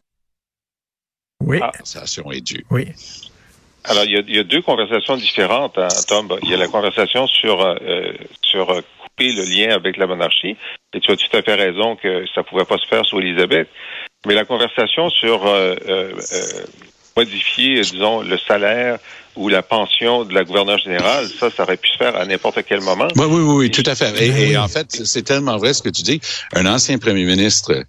Oui. 1.41 1.59
La 1.59 1.67
conversation 1.67 2.31
est 2.31 2.41
due. 2.41 2.65
Oui. 2.71 2.87
Alors, 3.85 4.03
il 4.03 4.11
y, 4.11 4.17
a, 4.17 4.21
il 4.27 4.35
y 4.35 4.39
a 4.39 4.43
deux 4.43 4.61
conversations 4.61 5.15
différentes, 5.15 5.77
hein, 5.77 5.87
Tom. 6.07 6.35
Il 6.43 6.49
y 6.49 6.53
a 6.53 6.57
la 6.57 6.67
conversation 6.67 7.27
sur 7.27 7.61
euh, 7.61 8.11
sur 8.41 8.67
couper 8.67 9.31
le 9.31 9.43
lien 9.43 9.73
avec 9.73 9.97
la 9.97 10.05
monarchie. 10.05 10.57
Et 10.93 10.99
tu 10.99 11.11
as 11.11 11.15
tout 11.15 11.37
à 11.37 11.41
fait 11.41 11.55
raison 11.55 11.95
que 11.95 12.25
ça 12.35 12.43
pouvait 12.43 12.65
pas 12.65 12.77
se 12.77 12.87
faire 12.87 13.05
sous 13.05 13.19
Élisabeth. 13.19 13.69
Mais 14.25 14.33
la 14.33 14.43
conversation 14.43 15.09
sur 15.09 15.47
euh, 15.47 15.75
euh, 15.87 16.13
modifier, 17.15 17.81
disons, 17.81 18.21
le 18.21 18.37
salaire 18.37 18.97
ou 19.37 19.47
la 19.47 19.61
pension 19.61 20.25
de 20.25 20.33
la 20.33 20.43
gouverneure 20.43 20.77
générale, 20.77 21.27
ça, 21.27 21.49
ça 21.49 21.63
aurait 21.63 21.77
pu 21.77 21.87
se 21.87 21.97
faire 21.97 22.17
à 22.17 22.25
n'importe 22.25 22.59
quel 22.67 22.81
moment. 22.81 23.07
Oui, 23.15 23.25
oui, 23.25 23.41
oui, 23.41 23.55
oui, 23.55 23.71
tout 23.71 23.83
à 23.85 23.95
fait. 23.95 24.11
Et, 24.21 24.51
et 24.51 24.57
en 24.57 24.67
fait, 24.67 24.91
c'est 25.05 25.21
tellement 25.21 25.57
vrai 25.57 25.73
ce 25.73 25.81
que 25.81 25.89
tu 25.89 26.01
dis. 26.01 26.19
Un 26.53 26.65
ancien 26.65 26.97
premier 26.97 27.23
ministre 27.23 27.85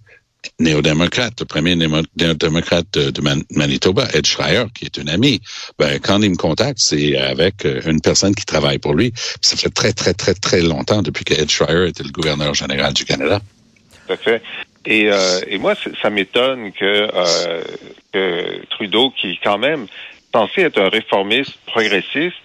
néo-démocrate, 0.59 1.33
le 1.41 1.45
premier 1.45 1.75
néo-démocrate 1.75 2.91
de, 2.91 3.21
Manitoba, 3.51 4.07
Ed 4.13 4.25
Schreier, 4.25 4.63
qui 4.73 4.85
est 4.85 4.99
un 4.99 5.07
ami, 5.07 5.41
ben, 5.77 5.99
quand 5.99 6.21
il 6.21 6.31
me 6.31 6.37
contacte, 6.37 6.79
c'est 6.79 7.17
avec 7.17 7.65
une 7.85 7.99
personne 7.99 8.33
qui 8.33 8.45
travaille 8.45 8.79
pour 8.79 8.93
lui. 8.93 9.11
Ça 9.41 9.57
fait 9.57 9.69
très, 9.69 9.91
très, 9.91 10.13
très, 10.13 10.33
très 10.33 10.61
longtemps 10.61 11.01
depuis 11.01 11.25
que 11.25 11.33
Ed 11.33 11.51
Schreier 11.51 11.89
était 11.89 12.03
le 12.03 12.11
gouverneur 12.11 12.53
général 12.53 12.93
du 12.93 13.03
Canada. 13.03 13.41
Tout 14.07 14.13
à 14.13 14.17
fait. 14.17 14.41
Et, 14.85 15.11
euh, 15.11 15.41
et 15.47 15.57
moi, 15.57 15.75
ça 16.01 16.09
m'étonne 16.09 16.71
que, 16.71 17.07
euh, 17.13 17.63
que 18.11 18.65
Trudeau, 18.71 19.11
qui 19.11 19.39
quand 19.43 19.57
même 19.57 19.87
censé 20.33 20.61
être 20.61 20.79
un 20.79 20.89
réformiste 20.89 21.53
progressiste, 21.67 22.35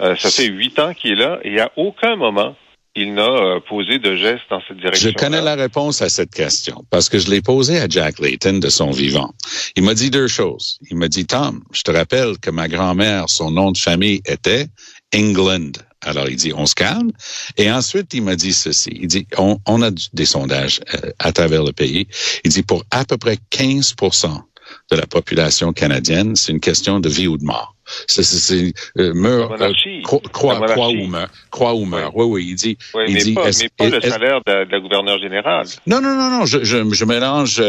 euh, 0.00 0.16
ça 0.16 0.30
fait 0.30 0.46
huit 0.46 0.78
ans 0.78 0.94
qu'il 0.94 1.12
est 1.12 1.16
là 1.16 1.40
et 1.44 1.60
à 1.60 1.70
aucun 1.76 2.16
moment 2.16 2.56
il 2.96 3.14
n'a 3.14 3.22
euh, 3.22 3.60
posé 3.60 3.98
de 3.98 4.16
gestes 4.16 4.42
dans 4.50 4.60
cette 4.66 4.78
direction. 4.78 5.10
Je 5.10 5.14
connais 5.14 5.40
la 5.40 5.54
réponse 5.54 6.02
à 6.02 6.08
cette 6.08 6.32
question 6.32 6.84
parce 6.90 7.08
que 7.08 7.18
je 7.18 7.30
l'ai 7.30 7.40
posée 7.40 7.78
à 7.78 7.86
Jack 7.88 8.18
Layton 8.18 8.58
de 8.58 8.68
son 8.68 8.90
vivant. 8.90 9.32
Il 9.76 9.84
m'a 9.84 9.94
dit 9.94 10.10
deux 10.10 10.26
choses. 10.26 10.78
Il 10.90 10.96
m'a 10.96 11.08
dit, 11.08 11.24
Tom, 11.24 11.62
je 11.72 11.82
te 11.82 11.90
rappelle 11.90 12.38
que 12.38 12.50
ma 12.50 12.66
grand-mère, 12.66 13.26
son 13.28 13.52
nom 13.52 13.70
de 13.70 13.78
famille 13.78 14.20
était 14.26 14.66
England. 15.14 15.72
Alors, 16.02 16.28
il 16.28 16.36
dit, 16.36 16.52
on 16.54 16.66
se 16.66 16.74
calme. 16.74 17.10
Et 17.56 17.70
ensuite, 17.70 18.14
il 18.14 18.22
m'a 18.22 18.36
dit 18.36 18.52
ceci. 18.52 18.90
Il 18.94 19.08
dit, 19.08 19.26
on, 19.36 19.58
on 19.66 19.82
a 19.82 19.90
des 19.90 20.24
sondages 20.24 20.80
euh, 20.94 21.10
à 21.18 21.32
travers 21.32 21.62
le 21.62 21.72
pays. 21.72 22.06
Il 22.44 22.50
dit, 22.50 22.62
pour 22.62 22.84
à 22.90 23.04
peu 23.04 23.18
près 23.18 23.38
15% 23.52 24.42
de 24.90 24.96
la 24.96 25.06
population 25.06 25.72
canadienne, 25.72 26.36
c'est 26.36 26.52
une 26.52 26.60
question 26.60 27.00
de 27.00 27.08
vie 27.08 27.26
ou 27.26 27.36
de 27.36 27.44
mort. 27.44 27.74
C'est 28.06 28.72
euh, 28.98 29.12
meurt, 29.14 29.60
euh, 29.60 29.72
croix, 30.04 30.20
croix 30.60 30.88
ou 30.90 31.06
meurt, 31.06 31.32
croix 31.50 31.74
ou 31.74 31.84
meurt. 31.84 32.12
Oui, 32.14 32.24
oui, 32.24 32.46
il 32.50 32.54
dit. 32.54 32.78
Oui, 32.94 33.04
il 33.08 33.14
mais, 33.14 33.22
dit, 33.24 33.34
pas, 33.34 33.50
mais 33.58 33.68
pas 33.76 33.88
le 33.88 34.00
salaire 34.00 34.40
de, 34.46 34.64
de 34.64 34.70
la 34.70 34.80
gouverneure 34.80 35.18
générale. 35.18 35.66
Non, 35.88 36.00
non, 36.00 36.14
non, 36.14 36.30
non. 36.30 36.46
Je, 36.46 36.62
je, 36.62 36.88
je 36.92 37.04
mélange 37.04 37.60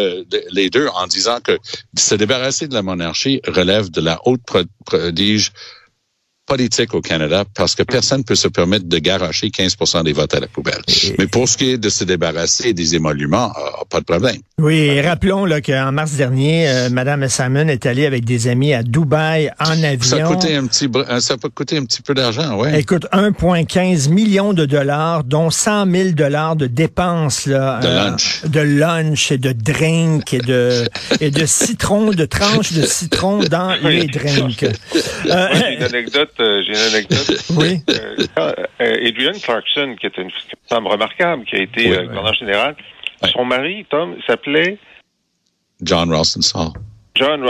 les 0.51 0.69
deux 0.69 0.87
en 0.89 1.07
disant 1.07 1.39
que 1.43 1.57
se 1.97 2.13
débarrasser 2.13 2.67
de 2.67 2.75
la 2.75 2.83
monarchie 2.83 3.41
relève 3.47 3.89
de 3.89 4.01
la 4.01 4.19
haute 4.25 4.41
prodige 4.85 5.51
politique 6.45 6.93
au 6.93 7.01
Canada 7.01 7.43
parce 7.55 7.75
que 7.75 7.83
personne 7.83 8.23
peut 8.23 8.35
se 8.35 8.47
permettre 8.47 8.85
de 8.87 8.97
garocher 8.97 9.47
15% 9.47 10.03
des 10.03 10.13
votes 10.13 10.33
à 10.33 10.39
la 10.39 10.47
poubelle. 10.47 10.81
Mais 11.17 11.27
pour 11.27 11.47
ce 11.47 11.57
qui 11.57 11.71
est 11.71 11.77
de 11.77 11.89
se 11.89 12.03
débarrasser 12.03 12.73
des 12.73 12.95
émoluments, 12.95 13.51
euh, 13.57 13.83
pas 13.89 13.99
de 13.99 14.05
problème. 14.05 14.37
Oui, 14.59 14.77
et 14.77 15.01
rappelons 15.01 15.45
là, 15.45 15.61
qu'en 15.61 15.91
mars 15.91 16.13
dernier, 16.13 16.67
euh, 16.67 16.89
Mme 16.89 17.27
Salmon 17.29 17.67
est 17.67 17.85
allée 17.85 18.05
avec 18.05 18.25
des 18.25 18.47
amis 18.47 18.73
à 18.73 18.83
Dubaï 18.83 19.49
en 19.59 19.81
avion. 19.83 20.01
Ça 20.01 20.17
a 20.17 20.23
coûté 20.23 20.55
un 20.55 20.67
petit, 20.67 20.89
ça 21.19 21.37
peut 21.37 21.49
coûter 21.49 21.77
un 21.77 21.85
petit 21.85 22.01
peu 22.01 22.13
d'argent, 22.13 22.57
ouais. 22.57 22.79
Écoute, 22.79 23.07
1,15 23.13 24.09
million 24.09 24.53
de 24.53 24.65
dollars, 24.65 25.23
dont 25.23 25.49
100 25.49 25.89
000 25.91 26.09
dollars 26.11 26.55
de 26.55 26.67
dépenses 26.67 27.45
là, 27.45 27.79
De 27.81 27.87
euh, 27.87 28.09
lunch. 28.09 28.41
de 28.45 28.59
lunch 28.59 29.31
et 29.31 29.37
de 29.37 29.51
drink 29.51 30.33
et 30.33 30.39
de 30.39 30.83
et 31.21 31.31
de 31.31 31.45
citron, 31.45 32.11
de 32.11 32.25
tranches 32.25 32.73
de 32.73 32.85
citron 32.85 33.39
dans 33.39 33.75
les 33.83 34.07
drinks. 34.07 34.65
Euh, 35.29 35.47
une 35.77 35.83
anecdote. 35.83 36.30
Euh, 36.39 36.63
j'ai 36.65 36.71
une 36.71 36.95
anecdote. 36.95 37.37
Oui. 37.57 37.81
Euh, 37.89 38.25
euh, 38.39 39.07
Adrienne 39.07 39.39
Clarkson, 39.39 39.95
qui 39.99 40.05
est 40.07 40.17
une 40.17 40.31
femme 40.69 40.87
remarquable, 40.87 41.45
qui 41.45 41.55
a 41.55 41.61
été 41.61 41.89
Oui, 41.89 42.07
gouverneur 42.07 42.33
général, 42.33 42.75
son 43.33 43.45
mari, 43.45 43.85
Tom, 43.89 44.15
s'appelait 44.25 44.77
John 45.81 46.13
Rosenthal. 46.13 46.69
John. 47.15 47.45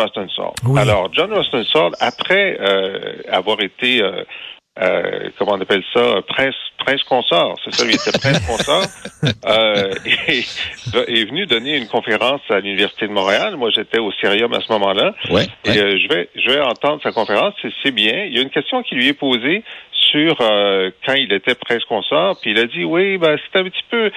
Oui. 0.65 0.79
Alors, 0.79 1.13
John 1.13 1.31
Rosenthal, 1.31 1.91
après 1.99 2.57
avoir 3.29 3.61
été, 3.61 4.01
comment 5.37 5.53
on 5.53 5.61
appelle 5.61 5.83
ça, 5.93 6.21
prince, 6.27 6.55
prince 6.85 7.03
consort, 7.03 7.55
c'est 7.63 7.73
ça, 7.73 7.85
lui 7.85 7.93
était 7.95 8.11
prince 8.11 8.39
consort, 8.47 8.83
euh, 9.45 9.93
et, 10.27 10.39
est 10.39 11.25
venu 11.25 11.45
donner 11.45 11.77
une 11.77 11.87
conférence 11.87 12.41
à 12.49 12.59
l'Université 12.59 13.07
de 13.07 13.13
Montréal. 13.13 13.55
Moi, 13.57 13.69
j'étais 13.75 13.99
au 13.99 14.11
Cérium 14.21 14.53
à 14.53 14.59
ce 14.61 14.71
moment-là. 14.73 15.13
Ouais. 15.29 15.45
Et 15.65 15.77
euh, 15.77 15.97
je 15.97 16.07
vais 16.13 16.29
je 16.35 16.49
vais 16.49 16.59
entendre 16.61 16.99
sa 17.03 17.11
conférence, 17.11 17.53
c'est- 17.61 17.71
c'est 17.83 17.91
bien. 17.91 18.25
Il 18.25 18.35
y 18.35 18.39
a 18.39 18.41
une 18.41 18.49
question 18.49 18.83
qui 18.83 18.95
lui 18.95 19.07
est 19.07 19.13
posée 19.13 19.63
sur 20.11 20.35
euh, 20.41 20.89
quand 21.05 21.13
il 21.13 21.31
était 21.31 21.55
prince 21.55 21.83
consort, 21.85 22.37
puis 22.41 22.51
il 22.51 22.59
a 22.59 22.65
dit 22.65 22.83
oui, 22.83 23.17
ben 23.17 23.37
c'est 23.51 23.59
un 23.59 23.63
petit 23.63 23.83
peu 23.89 24.11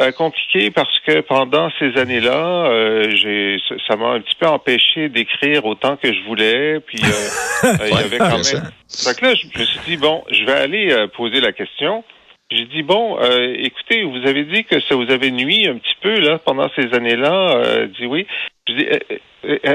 euh, 0.00 0.12
compliqué 0.12 0.70
parce 0.70 0.98
que 1.00 1.20
pendant 1.20 1.70
ces 1.78 1.96
années-là, 1.96 2.66
euh, 2.66 3.10
j'ai 3.16 3.58
ça- 3.86 3.96
m'a 3.96 4.10
un 4.10 4.20
petit 4.20 4.34
peu 4.38 4.46
empêché 4.46 5.08
d'écrire 5.08 5.64
autant 5.64 5.96
que 5.96 6.12
je 6.12 6.20
voulais, 6.22 6.80
puis 6.80 6.98
euh, 7.02 7.64
euh, 7.80 7.88
il 7.90 7.94
y 7.94 7.98
avait 7.98 8.18
quand 8.18 8.30
même. 8.30 8.70
Que 9.18 9.24
là, 9.26 9.34
je 9.34 9.60
me 9.60 9.64
suis 9.64 9.80
dit 9.86 9.96
bon, 9.96 10.24
je 10.30 10.44
vais 10.44 10.52
aller 10.52 10.92
euh, 10.92 11.06
poser 11.08 11.40
la 11.40 11.52
question. 11.52 12.04
J'ai 12.50 12.64
dit 12.64 12.82
bon, 12.82 13.18
euh, 13.20 13.54
écoutez, 13.58 14.04
vous 14.04 14.26
avez 14.26 14.44
dit 14.44 14.64
que 14.64 14.80
ça 14.80 14.94
vous 14.94 15.10
avait 15.10 15.30
nuit 15.30 15.66
un 15.68 15.76
petit 15.76 15.96
peu 16.00 16.18
là 16.20 16.38
pendant 16.38 16.70
ces 16.76 16.94
années-là. 16.94 17.56
Euh, 17.56 17.86
dit 17.88 18.06
oui. 18.06 18.26
Je 18.68 18.74
dis 18.74 18.86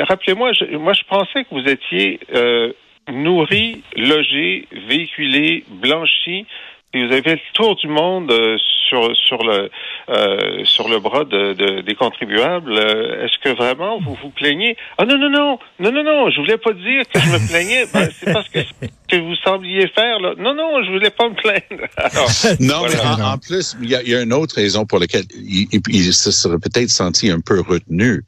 rappelez-moi, 0.07 0.53
je, 0.53 0.65
moi 0.77 0.93
je 0.93 1.03
pensais 1.07 1.43
que 1.43 1.49
vous 1.51 1.67
étiez 1.69 2.19
euh, 2.33 2.71
nourri, 3.11 3.83
logé, 3.95 4.67
véhiculé, 4.87 5.63
blanchi. 5.69 6.45
Et 6.93 7.05
vous 7.05 7.11
avez 7.11 7.21
fait 7.23 7.35
le 7.35 7.41
tour 7.53 7.75
du 7.75 7.87
monde 7.87 8.31
euh, 8.31 8.57
sur 8.87 9.15
sur 9.17 9.43
le 9.43 9.71
euh, 10.09 10.63
sur 10.65 10.87
le 10.89 10.99
bras 10.99 11.23
de, 11.23 11.53
de- 11.53 11.81
des 11.81 11.95
contribuables. 11.95 12.71
Euh, 12.77 13.25
Est-ce 13.25 13.37
que 13.43 13.55
vraiment 13.55 13.99
vous 13.99 14.15
vous 14.21 14.29
plaignez? 14.29 14.75
Ah 14.99 15.05
non 15.05 15.17
non 15.17 15.29
non 15.29 15.57
non 15.79 15.91
non 15.91 16.03
non, 16.03 16.29
je 16.29 16.39
voulais 16.41 16.57
pas 16.57 16.73
dire 16.73 17.03
que 17.11 17.19
je 17.19 17.29
me 17.29 17.47
plaignais. 17.49 17.85
Ben, 17.93 18.09
c'est 18.19 18.31
parce 18.31 18.47
que 18.49 18.59
ce 18.61 18.69
que 19.07 19.15
vous 19.21 19.35
sembliez 19.37 19.87
faire 19.87 20.19
là. 20.19 20.33
Non 20.37 20.53
non, 20.53 20.83
je 20.83 20.91
voulais 20.91 21.09
pas 21.09 21.29
me 21.29 21.33
plaindre. 21.35 21.83
Alors, 21.97 22.29
Non, 22.59 22.79
Voilà. 22.87 23.15
mais 23.17 23.23
en, 23.23 23.33
en 23.33 23.37
plus, 23.39 23.75
il 23.81 23.87
y, 23.89 24.09
y 24.11 24.15
a 24.15 24.21
une 24.21 24.33
autre 24.33 24.55
raison 24.55 24.85
pour 24.85 24.99
laquelle 24.99 25.25
il, 25.35 25.67
il- 25.71 25.81
il 25.89 26.13
se 26.13 26.29
serait 26.31 26.59
peut-être 26.59 26.89
senti 26.89 27.31
un 27.31 27.39
peu 27.39 27.59
retenu 27.61 28.21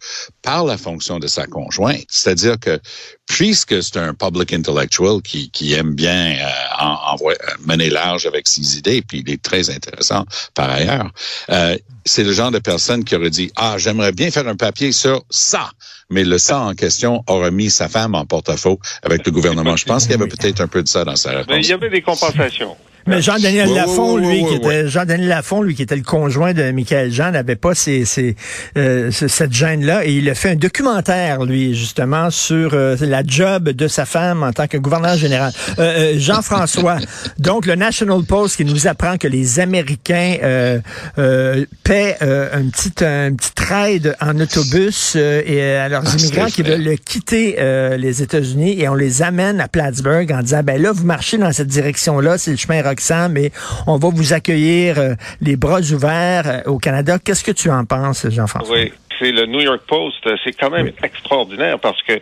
par 0.45 0.63
la 0.63 0.77
fonction 0.77 1.17
de 1.19 1.27
sa 1.27 1.47
conjointe. 1.47 2.05
C'est-à-dire 2.07 2.57
que 2.59 2.79
puisque 3.27 3.81
c'est 3.83 3.97
un 3.97 4.13
public 4.13 4.53
intellectual 4.53 5.21
qui, 5.23 5.49
qui 5.49 5.73
aime 5.73 5.95
bien 5.95 6.35
euh, 6.37 6.49
en, 6.79 6.93
envoi- 7.15 7.33
euh, 7.33 7.53
mener 7.65 7.89
large 7.89 8.25
avec 8.27 8.47
ses 8.47 8.77
idées, 8.77 9.01
puis 9.01 9.23
il 9.25 9.31
est 9.33 9.41
très 9.41 9.69
intéressant 9.71 10.23
par 10.53 10.69
ailleurs, 10.69 11.09
euh, 11.49 11.75
c'est 12.05 12.23
le 12.23 12.31
genre 12.33 12.51
de 12.51 12.59
personne 12.59 13.03
qui 13.03 13.15
aurait 13.15 13.31
dit 13.31 13.51
ah 13.55 13.75
j'aimerais 13.79 14.11
bien 14.11 14.29
faire 14.29 14.47
un 14.47 14.55
papier 14.55 14.91
sur 14.91 15.23
ça, 15.31 15.71
mais 16.11 16.23
le 16.23 16.37
ça 16.37 16.59
en 16.59 16.75
question 16.75 17.23
aurait 17.27 17.51
mis 17.51 17.71
sa 17.71 17.89
femme 17.89 18.13
en 18.13 18.25
porte-à-faux 18.25 18.79
avec 19.01 19.25
le 19.25 19.31
gouvernement. 19.31 19.75
Je 19.75 19.85
pense 19.85 20.03
qu'il 20.03 20.11
y 20.11 20.15
avait 20.21 20.27
peut-être 20.27 20.61
un 20.61 20.67
peu 20.67 20.83
de 20.83 20.87
ça 20.87 21.03
dans 21.03 21.15
sa 21.15 21.31
mais 21.31 21.37
réponse. 21.37 21.55
il 21.65 21.69
y 21.69 21.73
avait 21.73 21.89
des 21.89 22.03
compensations. 22.03 22.77
Mais 23.07 23.21
Jean-Daniel 23.21 23.73
Lafont, 23.73 24.17
lui, 24.17 24.45
qui 24.45 24.55
était 24.55 24.87
Jean-Daniel 24.87 25.27
Lafont, 25.29 25.61
lui, 25.61 25.75
qui 25.75 25.83
était 25.83 25.95
le 25.95 26.01
conjoint 26.03 26.53
de 26.53 26.71
Michael 26.71 27.11
Jean, 27.11 27.31
n'avait 27.31 27.55
pas 27.55 27.73
euh, 27.87 29.11
ce- 29.11 29.27
cette 29.27 29.53
gêne-là. 29.53 30.05
Et 30.05 30.13
il 30.13 30.29
a 30.29 30.35
fait 30.35 30.51
un 30.51 30.55
documentaire, 30.55 31.43
lui, 31.43 31.75
justement, 31.75 32.29
sur 32.31 32.71
euh, 32.73 32.95
la 33.01 33.21
job 33.25 33.69
de 33.69 33.87
sa 33.87 34.05
femme 34.05 34.43
en 34.43 34.51
tant 34.53 34.67
que 34.67 34.77
gouverneur 34.77 35.17
général. 35.17 35.51
Euh, 35.79 36.13
euh, 36.15 36.19
Jean-François, 36.19 36.97
donc 37.39 37.65
le 37.65 37.75
National 37.75 38.23
Post 38.23 38.57
qui 38.57 38.65
nous 38.65 38.87
apprend 38.87 39.17
que 39.17 39.27
les 39.27 39.59
Américains 39.59 40.37
euh, 40.43 40.79
euh, 41.19 41.65
paient 41.83 42.17
euh, 42.21 42.49
un 42.53 42.65
petit 42.69 42.91
un 43.05 43.33
petit 43.35 43.51
trade 43.53 44.15
en 44.21 44.39
autobus 44.39 45.13
euh, 45.15 45.41
et 45.45 45.61
à 45.75 45.89
leurs 45.89 46.03
Ah, 46.05 46.17
immigrants 46.17 46.45
qui 46.47 46.63
veulent 46.63 46.97
quitter 47.05 47.57
euh, 47.59 47.97
les 47.97 48.21
États-Unis 48.21 48.79
et 48.81 48.87
on 48.89 48.95
les 48.95 49.21
amène 49.21 49.59
à 49.61 49.67
Plattsburgh 49.67 50.31
en 50.31 50.41
disant 50.41 50.61
ben 50.63 50.81
là 50.81 50.91
vous 50.91 51.05
marchez 51.05 51.37
dans 51.37 51.51
cette 51.51 51.67
direction-là, 51.67 52.37
c'est 52.37 52.51
le 52.51 52.57
chemin 52.57 52.81
Mais 53.29 53.51
on 53.87 53.97
va 53.97 54.09
vous 54.09 54.33
accueillir 54.33 54.99
euh, 54.99 55.13
les 55.41 55.55
bras 55.55 55.81
ouverts 55.81 56.47
euh, 56.47 56.71
au 56.71 56.77
Canada. 56.77 57.17
Qu'est-ce 57.23 57.43
que 57.43 57.51
tu 57.51 57.69
en 57.69 57.85
penses, 57.85 58.27
Jean-François? 58.29 58.75
Oui, 58.75 58.91
c'est 59.19 59.31
le 59.31 59.45
New 59.45 59.61
York 59.61 59.81
Post. 59.87 60.25
Euh, 60.27 60.35
C'est 60.43 60.53
quand 60.53 60.69
même 60.69 60.91
extraordinaire 61.03 61.79
parce 61.79 62.01
que 62.03 62.19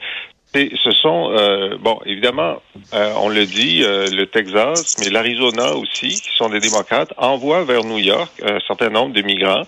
ce 0.54 0.92
sont, 0.92 1.32
euh, 1.32 1.78
bon, 1.80 2.00
évidemment, 2.06 2.62
euh, 2.94 3.14
on 3.18 3.30
le 3.30 3.46
dit, 3.46 3.84
euh, 3.84 4.08
le 4.12 4.26
Texas, 4.28 4.98
mais 5.00 5.10
l'Arizona 5.10 5.74
aussi, 5.74 6.10
qui 6.10 6.30
sont 6.38 6.50
des 6.50 6.60
démocrates, 6.60 7.12
envoient 7.18 7.64
vers 7.64 7.84
New 7.84 7.98
York 7.98 8.32
un 8.46 8.60
certain 8.68 8.90
nombre 8.90 9.14
de 9.14 9.22
migrants 9.22 9.64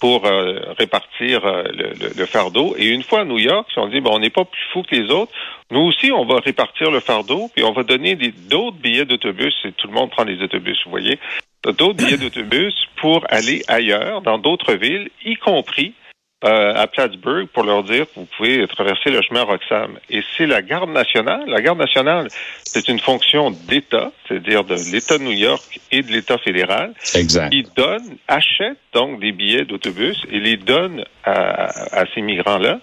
pour 0.00 0.24
euh, 0.24 0.72
répartir 0.78 1.44
euh, 1.44 1.62
le, 2.16 2.26
fardeau. 2.26 2.74
Et 2.78 2.88
une 2.88 3.02
fois 3.02 3.20
à 3.20 3.24
New 3.24 3.38
York, 3.38 3.68
ils 3.76 3.80
ont 3.80 3.88
dit, 3.88 4.00
bon, 4.00 4.14
on 4.14 4.18
n'est 4.18 4.30
pas 4.30 4.44
plus 4.44 4.62
fous 4.72 4.82
que 4.82 4.96
les 4.96 5.10
autres. 5.10 5.30
Nous 5.70 5.80
aussi, 5.80 6.10
on 6.10 6.24
va 6.24 6.40
répartir 6.40 6.90
le 6.90 7.00
fardeau, 7.00 7.50
puis 7.54 7.62
on 7.62 7.72
va 7.72 7.82
donner 7.82 8.16
d'autres 8.16 8.78
billets 8.78 9.04
d'autobus. 9.04 9.54
Et 9.64 9.72
tout 9.72 9.86
le 9.86 9.92
monde 9.92 10.10
prend 10.10 10.24
des 10.24 10.40
autobus, 10.42 10.80
vous 10.84 10.90
voyez, 10.90 11.18
d'autres 11.64 11.92
billets 11.92 12.16
d'autobus 12.16 12.74
pour 12.96 13.24
aller 13.28 13.62
ailleurs, 13.68 14.22
dans 14.22 14.38
d'autres 14.38 14.74
villes, 14.74 15.10
y 15.24 15.36
compris 15.36 15.92
euh, 16.44 16.72
à 16.74 16.86
Plattsburgh 16.86 17.46
pour 17.48 17.64
leur 17.64 17.82
dire 17.82 18.06
que 18.06 18.12
vous 18.20 18.28
pouvez 18.36 18.66
traverser 18.68 19.10
le 19.10 19.20
chemin 19.22 19.42
Roxham. 19.42 19.98
Et 20.08 20.22
c'est 20.36 20.46
la 20.46 20.62
garde 20.62 20.90
nationale. 20.90 21.44
La 21.46 21.60
garde 21.60 21.78
nationale, 21.78 22.28
c'est 22.64 22.88
une 22.88 22.98
fonction 22.98 23.50
d'État, 23.50 24.10
c'est-à-dire 24.26 24.64
de 24.64 24.74
l'État 24.92 25.18
de 25.18 25.22
New 25.24 25.32
York 25.32 25.80
et 25.92 26.02
de 26.02 26.10
l'État 26.10 26.38
fédéral, 26.38 26.94
Exact. 27.14 27.50
qui 27.50 27.64
donne, 27.76 28.16
achète 28.28 28.78
donc 28.94 29.20
des 29.20 29.32
billets 29.32 29.64
d'autobus 29.66 30.16
et 30.30 30.40
les 30.40 30.56
donne 30.56 31.04
à, 31.24 31.66
à 32.00 32.04
ces 32.14 32.22
migrants-là. 32.22 32.80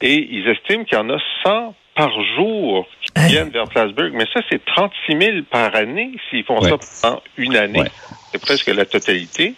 Et 0.00 0.28
ils 0.30 0.48
estiment 0.48 0.84
qu'il 0.84 0.96
y 0.96 1.00
en 1.00 1.10
a 1.10 1.18
100 1.44 1.74
par 1.96 2.10
jour 2.36 2.86
qui 3.02 3.10
Hein? 3.16 3.26
viennent 3.26 3.50
vers 3.50 3.64
Plattsburgh. 3.68 4.12
Mais 4.14 4.24
ça, 4.32 4.40
c'est 4.48 4.64
36 4.64 5.16
000 5.18 5.36
par 5.50 5.74
année 5.74 6.12
s'ils 6.30 6.44
font 6.44 6.60
Ouais. 6.60 6.70
ça 6.70 6.76
pendant 7.08 7.22
une 7.36 7.56
année. 7.56 7.80
Ouais. 7.80 7.90
C'est 8.30 8.40
presque 8.40 8.68
la 8.68 8.84
totalité. 8.86 9.54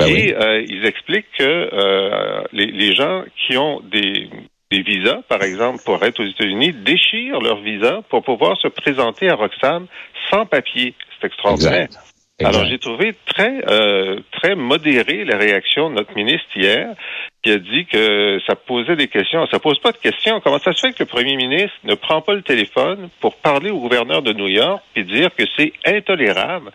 Ben 0.00 0.08
et 0.08 0.34
euh, 0.34 0.64
ils 0.68 0.84
expliquent 0.86 1.30
que 1.38 1.44
euh, 1.44 2.42
les, 2.52 2.66
les 2.66 2.94
gens 2.94 3.22
qui 3.36 3.56
ont 3.56 3.80
des, 3.80 4.28
des 4.70 4.82
visas, 4.82 5.22
par 5.28 5.42
exemple, 5.42 5.82
pour 5.84 6.02
être 6.04 6.20
aux 6.20 6.26
États-Unis, 6.26 6.72
déchirent 6.72 7.40
leur 7.40 7.60
visa 7.60 8.02
pour 8.08 8.22
pouvoir 8.22 8.56
se 8.58 8.68
présenter 8.68 9.28
à 9.28 9.34
Roxham 9.34 9.86
sans 10.30 10.46
papier. 10.46 10.94
C'est 11.20 11.26
extraordinaire. 11.26 11.84
Exact. 11.84 12.06
Alors, 12.42 12.64
j'ai 12.64 12.78
trouvé 12.78 13.14
très 13.26 13.62
euh, 13.68 14.20
très 14.32 14.54
modéré 14.54 15.24
la 15.26 15.36
réaction 15.36 15.90
de 15.90 15.96
notre 15.96 16.14
ministre 16.14 16.48
hier, 16.56 16.94
qui 17.42 17.50
a 17.50 17.58
dit 17.58 17.84
que 17.84 18.38
ça 18.46 18.54
posait 18.54 18.96
des 18.96 19.08
questions. 19.08 19.46
Ça 19.48 19.58
pose 19.58 19.78
pas 19.80 19.92
de 19.92 19.98
questions. 19.98 20.40
Comment 20.40 20.58
ça 20.58 20.72
se 20.72 20.80
fait 20.80 20.92
que 20.94 21.00
le 21.00 21.06
premier 21.06 21.36
ministre 21.36 21.76
ne 21.84 21.94
prend 21.94 22.22
pas 22.22 22.32
le 22.32 22.40
téléphone 22.40 23.10
pour 23.20 23.36
parler 23.36 23.70
au 23.70 23.78
gouverneur 23.78 24.22
de 24.22 24.32
New 24.32 24.48
York 24.48 24.82
et 24.96 25.02
dire 25.02 25.28
que 25.36 25.44
c'est 25.54 25.72
intolérable? 25.84 26.70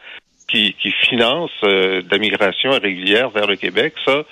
Qui, 0.47 0.75
qui 0.81 0.91
finance 0.91 1.51
euh, 1.63 2.01
de 2.01 2.07
la 2.09 2.17
migration 2.17 2.71
irrégulière 2.73 3.29
vers 3.29 3.47
le 3.47 3.55
Québec? 3.55 3.93
Ça, 4.05 4.23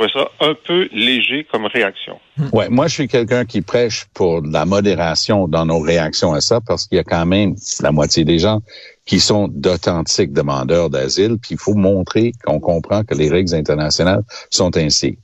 je 0.00 0.08
ça 0.08 0.30
un 0.40 0.54
peu 0.54 0.88
léger 0.92 1.46
comme 1.50 1.66
réaction. 1.66 2.18
Ouais, 2.52 2.68
moi, 2.68 2.88
je 2.88 2.94
suis 2.94 3.08
quelqu'un 3.08 3.44
qui 3.44 3.62
prêche 3.62 4.06
pour 4.12 4.42
la 4.42 4.64
modération 4.64 5.46
dans 5.48 5.66
nos 5.66 5.80
réactions 5.80 6.32
à 6.32 6.40
ça 6.40 6.60
parce 6.60 6.86
qu'il 6.86 6.96
y 6.96 7.00
a 7.00 7.04
quand 7.04 7.26
même 7.26 7.54
la 7.80 7.92
moitié 7.92 8.24
des 8.24 8.38
gens 8.38 8.60
qui 9.06 9.20
sont 9.20 9.48
d'authentiques 9.48 10.32
demandeurs 10.32 10.90
d'asile, 10.90 11.36
puis 11.40 11.52
il 11.52 11.58
faut 11.58 11.74
montrer 11.74 12.32
qu'on 12.44 12.58
comprend 12.58 13.04
que 13.04 13.14
les 13.14 13.28
règles 13.28 13.54
internationales 13.54 14.22
sont 14.50 14.76
ainsi. 14.76 15.18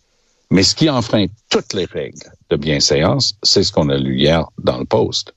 Mais 0.50 0.62
ce 0.62 0.74
qui 0.74 0.90
enfreint 0.90 1.26
toutes 1.48 1.72
les 1.72 1.86
règles 1.86 2.18
de 2.50 2.56
bienséance, 2.56 3.34
c'est 3.42 3.62
ce 3.62 3.72
qu'on 3.72 3.88
a 3.88 3.96
lu 3.96 4.18
hier 4.18 4.44
dans 4.58 4.78
le 4.78 4.84
Post. 4.84 5.34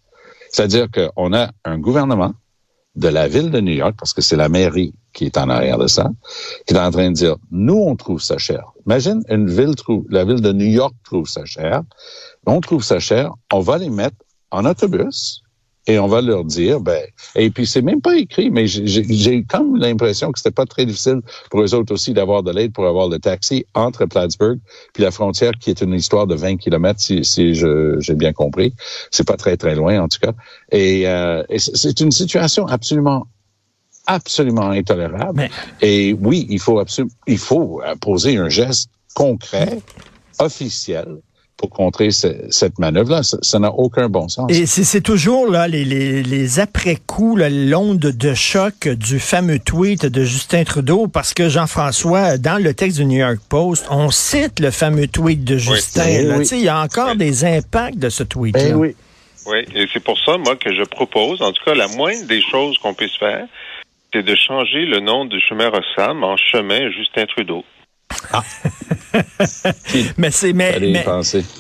C'est-à-dire 0.50 0.88
qu'on 0.92 1.34
a 1.34 1.50
un 1.66 1.78
gouvernement 1.78 2.34
de 2.96 3.08
la 3.08 3.28
ville 3.28 3.50
de 3.50 3.60
New 3.60 3.74
York, 3.74 3.96
parce 3.98 4.14
que 4.14 4.22
c'est 4.22 4.36
la 4.36 4.50
mairie 4.50 4.94
qui 5.14 5.26
est 5.26 5.38
en 5.38 5.50
arrière 5.50 5.78
de 5.78 5.88
ça, 5.88 6.10
qui 6.66 6.74
est 6.74 6.80
en 6.80 6.92
train 6.92 7.10
de 7.10 7.16
dire, 7.16 7.36
nous, 7.52 7.76
on 7.78 7.96
trouve 7.96 8.22
ça 8.22 8.38
cher. 8.38 8.72
Imagine, 8.86 9.24
une 9.30 9.50
ville 9.50 9.76
trouve, 9.76 10.06
la 10.10 10.26
ville 10.26 10.42
de 10.42 10.52
New 10.52 10.68
York 10.68 10.94
trouve 11.04 11.28
ça 11.28 11.46
cher. 11.46 11.82
On 12.46 12.60
trouve 12.62 12.84
ça 12.84 13.00
cher. 13.00 13.32
On 13.52 13.60
va 13.60 13.78
les 13.78 13.90
mettre 13.90 14.18
en 14.52 14.66
autobus 14.66 15.43
et 15.86 16.00
on 16.00 16.08
va 16.08 16.22
leur 16.22 16.46
dire, 16.46 16.80
ben, 16.80 17.02
et 17.36 17.50
puis 17.50 17.68
c'est 17.68 17.82
même 17.82 18.02
pas 18.02 18.16
écrit, 18.16 18.50
mais 18.50 18.68
j'ai 18.68 19.44
comme 19.44 19.76
l'impression 19.76 20.32
que 20.32 20.40
c'était 20.40 20.52
pas 20.52 20.66
très 20.66 20.86
difficile 20.86 21.20
pour 21.52 21.62
eux 21.62 21.74
autres 21.74 21.94
aussi 21.94 22.14
d'avoir 22.14 22.42
de 22.42 22.52
l'aide 22.52 22.72
pour 22.72 22.88
avoir 22.88 23.10
le 23.10 23.20
taxi 23.20 23.66
entre 23.74 24.06
Plattsburgh 24.06 24.60
puis 24.94 25.04
la 25.04 25.12
frontière, 25.12 25.52
qui 25.60 25.70
est 25.70 25.82
une 25.82 25.94
histoire 25.94 26.26
de 26.26 26.36
20 26.36 26.58
kilomètres, 26.58 27.02
si, 27.02 27.26
si 27.26 27.54
j'ai 27.54 28.16
bien 28.16 28.32
compris. 28.32 28.74
C'est 29.12 29.28
pas 29.28 29.38
très 29.38 29.58
très 29.58 29.76
loin 29.76 30.02
en 30.02 30.08
tout 30.08 30.20
cas. 30.20 30.32
Et, 30.72 31.08
euh, 31.08 31.44
et 31.50 31.60
c'est 31.60 32.00
une 32.00 32.12
situation 32.12 32.66
absolument 32.68 33.28
absolument 34.06 34.70
intolérable. 34.70 35.50
Et 35.82 36.14
oui, 36.14 36.46
il 36.50 36.60
faut 36.60 36.80
absolument, 36.80 37.14
il 37.28 37.38
faut 37.38 37.82
poser 38.02 38.38
un 38.38 38.50
geste 38.50 38.90
concret, 39.14 39.80
officiel, 40.40 41.20
pour 41.58 41.70
contrer 41.70 42.10
cette 42.12 42.80
manœuvre-là. 42.80 43.22
Ça 43.24 43.60
n'a 43.60 43.72
aucun 43.72 44.10
bon 44.10 44.28
sens. 44.28 44.52
Et 44.52 44.66
c'est 44.66 45.02
toujours 45.02 45.50
là 45.50 45.68
les, 45.68 45.86
les, 45.86 46.24
les 46.24 46.60
après-coups, 46.60 47.42
l'onde 47.50 48.00
de 48.00 48.34
choc 48.34 48.88
du 48.88 49.20
fameux 49.20 49.60
tweet 49.60 50.06
de 50.06 50.24
Justin 50.24 50.64
Trudeau, 50.64 51.08
parce 51.08 51.34
que 51.34 51.50
Jean-François, 51.50 52.38
dans 52.38 52.62
le 52.62 52.74
texte 52.74 52.98
du 52.98 53.06
New 53.06 53.20
York 53.20 53.40
Post, 53.48 53.86
on 53.90 54.10
cite 54.12 54.60
le 54.60 54.72
fameux 54.72 55.08
tweet 55.08 55.44
de 55.44 55.58
Justin. 55.58 56.06
Il 56.52 56.62
y 56.62 56.68
a 56.68 56.82
encore 56.82 57.16
des 57.16 57.46
impacts 57.46 57.98
de 57.98 58.10
ce 58.10 58.24
tweet-là. 58.24 58.70
Ben 58.70 58.76
oui. 58.76 58.96
Oui, 59.46 59.58
et 59.76 59.88
c'est 59.92 60.02
pour 60.02 60.18
ça, 60.20 60.38
moi, 60.38 60.56
que 60.56 60.74
je 60.74 60.84
propose, 60.84 61.42
en 61.42 61.52
tout 61.52 61.64
cas, 61.66 61.76
la 61.76 61.90
moindre 61.90 62.26
des 62.28 62.42
choses 62.42 62.78
qu'on 62.78 62.94
puisse 62.94 63.18
faire, 63.18 63.46
c'est 64.14 64.24
de 64.24 64.36
changer 64.36 64.86
le 64.86 65.02
nom 65.02 65.26
du 65.26 65.40
chemin 65.42 65.70
Rossam 65.70 66.24
en 66.24 66.38
chemin 66.38 66.90
Justin 66.92 67.26
Trudeau. 67.26 67.66
Ah. 68.32 68.44
mais 70.18 70.32
c'est 70.32 70.54
mais, 70.54 70.80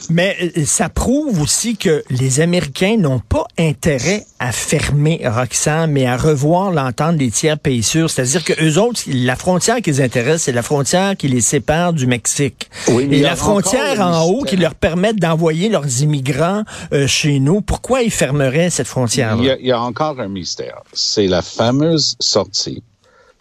mais, 0.09 0.37
euh, 0.41 0.65
ça 0.65 0.89
prouve 0.89 1.41
aussi 1.41 1.77
que 1.77 2.03
les 2.09 2.39
Américains 2.39 2.97
n'ont 2.97 3.19
pas 3.19 3.45
intérêt 3.59 4.25
à 4.39 4.51
fermer 4.51 5.21
Roxham, 5.23 5.91
mais 5.91 6.05
à 6.05 6.17
revoir 6.17 6.71
l'entente 6.71 7.17
des 7.17 7.31
tiers 7.31 7.59
pays 7.59 7.83
sûrs. 7.83 8.09
C'est-à-dire 8.09 8.43
que 8.43 8.53
eux 8.63 8.79
autres, 8.79 9.01
la 9.07 9.35
frontière 9.35 9.77
qui 9.81 9.91
les 9.91 10.01
intéresse, 10.01 10.43
c'est 10.43 10.51
la 10.51 10.63
frontière 10.63 11.15
qui 11.15 11.27
les 11.27 11.41
sépare 11.41 11.93
du 11.93 12.07
Mexique. 12.07 12.69
Et 12.89 13.19
la 13.19 13.35
frontière 13.35 14.01
en 14.01 14.23
haut 14.23 14.43
qui 14.43 14.57
leur 14.57 14.75
permet 14.75 15.13
d'envoyer 15.13 15.69
leurs 15.69 16.01
immigrants 16.01 16.63
euh, 16.91 17.07
chez 17.07 17.39
nous. 17.39 17.61
Pourquoi 17.61 18.01
ils 18.01 18.11
fermeraient 18.11 18.69
cette 18.69 18.87
frontière 18.87 19.37
-là? 19.37 19.57
Il, 19.59 19.67
y 19.67 19.71
a, 19.71 19.81
encore 19.81 20.19
un 20.19 20.27
mystère. 20.27 20.81
C'est 20.93 21.27
la 21.27 21.41
fameuse 21.41 22.15
sortie 22.19 22.83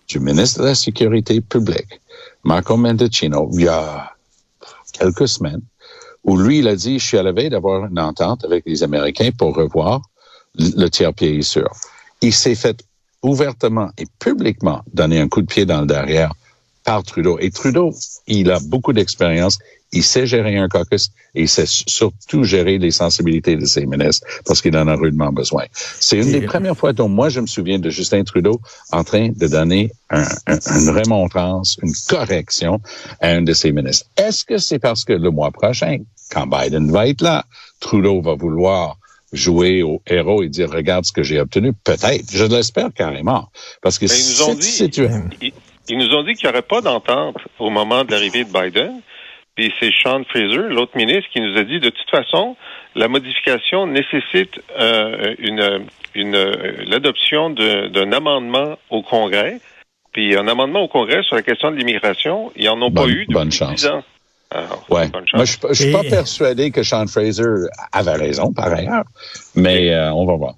du 0.08 0.20
ministre 0.20 0.60
de 0.60 0.66
la 0.66 0.74
Sécurité 0.74 1.40
publique 1.40 2.01
Marco 2.44 2.76
Mendicino, 2.76 3.48
il 3.52 3.62
y 3.62 3.68
a 3.68 4.12
quelques 4.92 5.28
semaines, 5.28 5.62
où 6.24 6.36
lui, 6.36 6.58
il 6.58 6.68
a 6.68 6.76
dit, 6.76 6.98
je 6.98 7.04
suis 7.04 7.18
à 7.18 7.22
la 7.22 7.32
d'avoir 7.32 7.86
une 7.86 7.98
entente 7.98 8.44
avec 8.44 8.64
les 8.66 8.82
Américains 8.82 9.30
pour 9.36 9.54
revoir 9.54 10.02
le 10.56 10.88
tiers 10.88 11.14
pays 11.14 11.42
sûr. 11.42 11.70
Il 12.20 12.32
s'est 12.32 12.54
fait 12.54 12.84
ouvertement 13.22 13.90
et 13.98 14.06
publiquement 14.18 14.82
donner 14.92 15.20
un 15.20 15.28
coup 15.28 15.40
de 15.40 15.46
pied 15.46 15.64
dans 15.64 15.80
le 15.80 15.86
derrière 15.86 16.32
par 16.84 17.02
Trudeau. 17.02 17.38
Et 17.38 17.50
Trudeau, 17.50 17.94
il 18.26 18.50
a 18.50 18.58
beaucoup 18.60 18.92
d'expérience, 18.92 19.58
il 19.92 20.02
sait 20.02 20.26
gérer 20.26 20.56
un 20.56 20.68
caucus 20.68 21.10
et 21.34 21.42
il 21.42 21.48
sait 21.48 21.66
surtout 21.66 22.44
gérer 22.44 22.78
les 22.78 22.90
sensibilités 22.90 23.56
de 23.56 23.66
ses 23.66 23.86
ministres 23.86 24.26
parce 24.46 24.62
qu'il 24.62 24.76
en 24.76 24.88
a 24.88 24.94
rudement 24.94 25.32
besoin. 25.32 25.64
C'est 25.72 26.18
une 26.18 26.32
des 26.32 26.40
premières 26.42 26.76
fois 26.76 26.92
dont 26.92 27.08
moi 27.08 27.28
je 27.28 27.40
me 27.40 27.46
souviens 27.46 27.78
de 27.78 27.90
Justin 27.90 28.24
Trudeau 28.24 28.60
en 28.90 29.04
train 29.04 29.28
de 29.28 29.46
donner 29.46 29.92
un, 30.10 30.24
une 30.46 30.90
remontrance, 30.90 31.78
une 31.82 31.92
correction 32.08 32.80
à 33.20 33.28
un 33.28 33.42
de 33.42 33.52
ses 33.52 33.72
ministres. 33.72 34.06
Est-ce 34.16 34.44
que 34.44 34.58
c'est 34.58 34.78
parce 34.78 35.04
que 35.04 35.12
le 35.12 35.30
mois 35.30 35.50
prochain, 35.50 35.98
quand 36.30 36.46
Biden 36.46 36.90
va 36.90 37.08
être 37.08 37.20
là, 37.20 37.44
Trudeau 37.80 38.22
va 38.22 38.34
vouloir 38.34 38.96
jouer 39.32 39.82
au 39.82 40.02
héros 40.06 40.42
et 40.42 40.48
dire 40.48 40.70
regarde 40.70 41.04
ce 41.04 41.12
que 41.12 41.22
j'ai 41.22 41.38
obtenu? 41.38 41.72
Peut-être 41.84 42.30
je 42.32 42.44
l'espère 42.44 42.92
carrément 42.94 43.50
parce 43.82 43.98
que 43.98 44.06
ils 44.06 44.32
nous 44.32 44.42
ont 44.42 44.54
dit 44.54 45.52
ils 45.88 45.98
nous 45.98 46.14
ont 46.14 46.22
dit 46.22 46.34
qu'il 46.34 46.48
n'y 46.48 46.52
aurait 46.52 46.62
pas 46.62 46.80
d'entente 46.80 47.36
au 47.58 47.68
moment 47.68 48.04
de 48.04 48.12
l'arrivée 48.12 48.44
de 48.44 48.52
Biden. 48.52 49.02
Puis 49.54 49.72
c'est 49.78 49.90
Sean 49.92 50.24
Fraser, 50.24 50.68
l'autre 50.70 50.96
ministre, 50.96 51.28
qui 51.32 51.40
nous 51.40 51.56
a 51.58 51.64
dit 51.64 51.78
de 51.78 51.90
toute 51.90 52.10
façon, 52.10 52.56
la 52.94 53.08
modification 53.08 53.86
nécessite 53.86 54.60
euh, 54.78 55.34
une, 55.38 55.86
une 56.14 56.36
l'adoption 56.86 57.50
d'un 57.50 58.12
amendement 58.12 58.78
au 58.90 59.02
Congrès. 59.02 59.60
Puis 60.12 60.36
un 60.36 60.48
amendement 60.48 60.82
au 60.82 60.88
Congrès 60.88 61.22
sur 61.22 61.36
la 61.36 61.42
question 61.42 61.70
de 61.70 61.76
l'immigration, 61.76 62.52
ils 62.56 62.66
n'en 62.66 62.80
ont 62.82 62.90
pas 62.90 63.06
eu 63.06 63.20
depuis 63.20 63.34
bonne 63.34 63.52
chance. 63.52 63.84
ans. 63.86 64.02
ouais. 64.90 65.08
Moi, 65.34 65.44
je, 65.44 65.66
ne 65.66 65.74
suis 65.74 65.92
pas 65.92 66.02
persuadé 66.02 66.70
que 66.70 66.82
Sean 66.82 67.06
Fraser 67.06 67.68
avait 67.92 68.16
raison, 68.16 68.52
par 68.52 68.72
ailleurs, 68.72 69.04
mais 69.54 69.90
euh, 69.90 70.12
on 70.12 70.26
va 70.26 70.36
voir. 70.36 70.54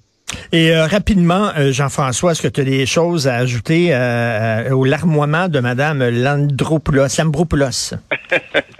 Et 0.52 0.70
euh, 0.70 0.86
rapidement, 0.86 1.50
euh, 1.56 1.72
Jean-François, 1.72 2.32
est-ce 2.32 2.42
que 2.42 2.48
tu 2.48 2.60
as 2.60 2.64
des 2.64 2.86
choses 2.86 3.28
à 3.28 3.36
ajouter 3.36 3.88
euh, 3.90 4.70
au 4.70 4.84
larmoiement 4.84 5.48
de 5.48 5.60
Mme 5.60 6.08
Landropoulos, 6.08 7.18
Lambropoulos? 7.18 7.94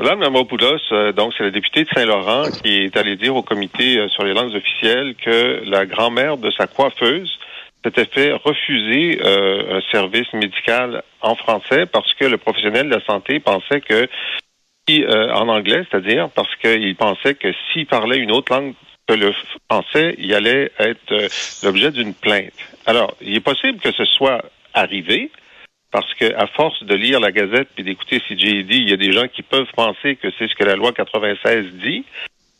Madame 0.00 0.20
Lambropoulos, 0.20 1.12
donc 1.14 1.34
c'est 1.36 1.44
la 1.44 1.50
députée 1.50 1.84
de 1.84 1.88
Saint-Laurent 1.94 2.50
qui 2.62 2.84
est 2.84 2.96
allée 2.96 3.16
dire 3.16 3.36
au 3.36 3.42
comité 3.42 4.08
sur 4.08 4.24
les 4.24 4.32
langues 4.32 4.54
officielles 4.54 5.14
que 5.14 5.62
la 5.66 5.84
grand-mère 5.84 6.38
de 6.38 6.50
sa 6.50 6.66
coiffeuse 6.66 7.38
s'était 7.84 8.06
fait 8.06 8.32
refuser 8.32 9.20
un 9.22 9.80
service 9.92 10.32
médical 10.32 11.02
en 11.20 11.34
français 11.34 11.86
parce 11.86 12.12
que 12.14 12.24
le 12.24 12.38
professionnel 12.38 12.88
de 12.88 12.94
la 12.94 13.04
santé 13.04 13.40
pensait 13.40 13.80
que 13.80 14.08
en 15.08 15.48
anglais, 15.48 15.84
c'est-à-dire 15.90 16.30
parce 16.30 16.54
qu'il 16.56 16.96
pensait 16.96 17.34
que 17.34 17.52
s'il 17.72 17.86
parlait 17.86 18.18
une 18.18 18.32
autre 18.32 18.52
langue 18.52 18.74
le 19.16 19.32
français 19.68 20.14
il 20.18 20.32
allait 20.34 20.70
être 20.78 21.12
euh, 21.12 21.28
l'objet 21.62 21.90
d'une 21.90 22.14
plainte. 22.14 22.52
Alors, 22.86 23.14
il 23.20 23.36
est 23.36 23.40
possible 23.40 23.78
que 23.78 23.92
ce 23.92 24.04
soit 24.04 24.42
arrivé, 24.74 25.30
parce 25.90 26.12
que 26.14 26.34
à 26.36 26.46
force 26.46 26.82
de 26.84 26.94
lire 26.94 27.20
la 27.20 27.32
Gazette 27.32 27.68
et 27.76 27.82
d'écouter 27.82 28.20
CJD, 28.20 28.70
il 28.70 28.90
y 28.90 28.92
a 28.92 28.96
des 28.96 29.12
gens 29.12 29.26
qui 29.28 29.42
peuvent 29.42 29.70
penser 29.74 30.16
que 30.16 30.28
c'est 30.38 30.48
ce 30.48 30.54
que 30.54 30.64
la 30.64 30.76
loi 30.76 30.92
96 30.92 31.66
dit. 31.82 32.04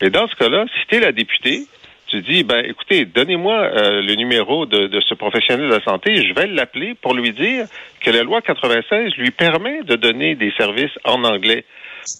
Et 0.00 0.10
dans 0.10 0.26
ce 0.26 0.34
cas-là, 0.36 0.64
si 0.74 0.86
tu 0.88 0.96
es 0.96 1.00
la 1.00 1.12
députée, 1.12 1.66
tu 2.08 2.22
dis, 2.22 2.42
ben 2.42 2.64
écoutez, 2.64 3.04
donnez-moi 3.04 3.54
euh, 3.54 4.02
le 4.02 4.14
numéro 4.16 4.66
de, 4.66 4.88
de, 4.88 5.00
ce 5.00 5.14
professionnel 5.14 5.68
de 5.68 5.74
la 5.74 5.82
santé, 5.82 6.26
je 6.26 6.34
vais 6.34 6.48
l'appeler 6.48 6.94
pour 6.94 7.14
lui 7.14 7.32
dire 7.32 7.66
que 8.00 8.10
la 8.10 8.24
loi 8.24 8.42
96 8.42 9.14
lui 9.16 9.30
permet 9.30 9.82
de 9.84 9.94
donner 9.94 10.34
des 10.34 10.50
services 10.56 10.90
en 11.04 11.22
anglais, 11.22 11.64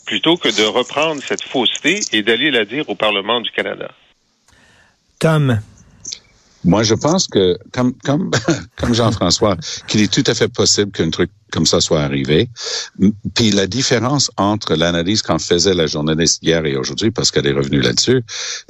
plutôt 0.07 0.37
que 0.37 0.49
de 0.49 0.65
reprendre 0.67 1.21
cette 1.23 1.43
fausseté 1.43 1.99
et 2.13 2.23
d'aller 2.23 2.53
la 2.53 2.65
dire 2.65 2.89
au 2.89 2.95
Parlement 2.95 3.41
du 3.41 3.51
Canada. 3.51 3.91
Tom. 5.19 5.59
Moi, 6.65 6.83
je 6.83 6.95
pense 6.95 7.27
que, 7.27 7.59
comme, 7.73 7.95
comme, 8.05 8.31
comme 8.77 8.95
Jean-François, 8.95 9.57
qu'il 9.87 10.01
est 10.03 10.13
tout 10.13 10.25
à 10.27 10.35
fait 10.35 10.49
possible 10.49 10.93
qu'un 10.93 11.11
truc 11.11 11.31
comme 11.51 11.67
ça 11.67 11.81
soit 11.81 12.03
arrivé. 12.03 12.49
Puis 13.35 13.51
la 13.51 13.67
différence 13.67 14.31
entre 14.37 14.75
l'analyse 14.75 15.23
qu'en 15.23 15.39
faisait 15.39 15.75
la 15.75 15.87
journaliste 15.87 16.43
hier 16.43 16.65
et 16.67 16.77
aujourd'hui, 16.77 17.11
parce 17.11 17.31
qu'elle 17.31 17.47
est 17.47 17.53
revenue 17.53 17.81
là-dessus, 17.81 18.23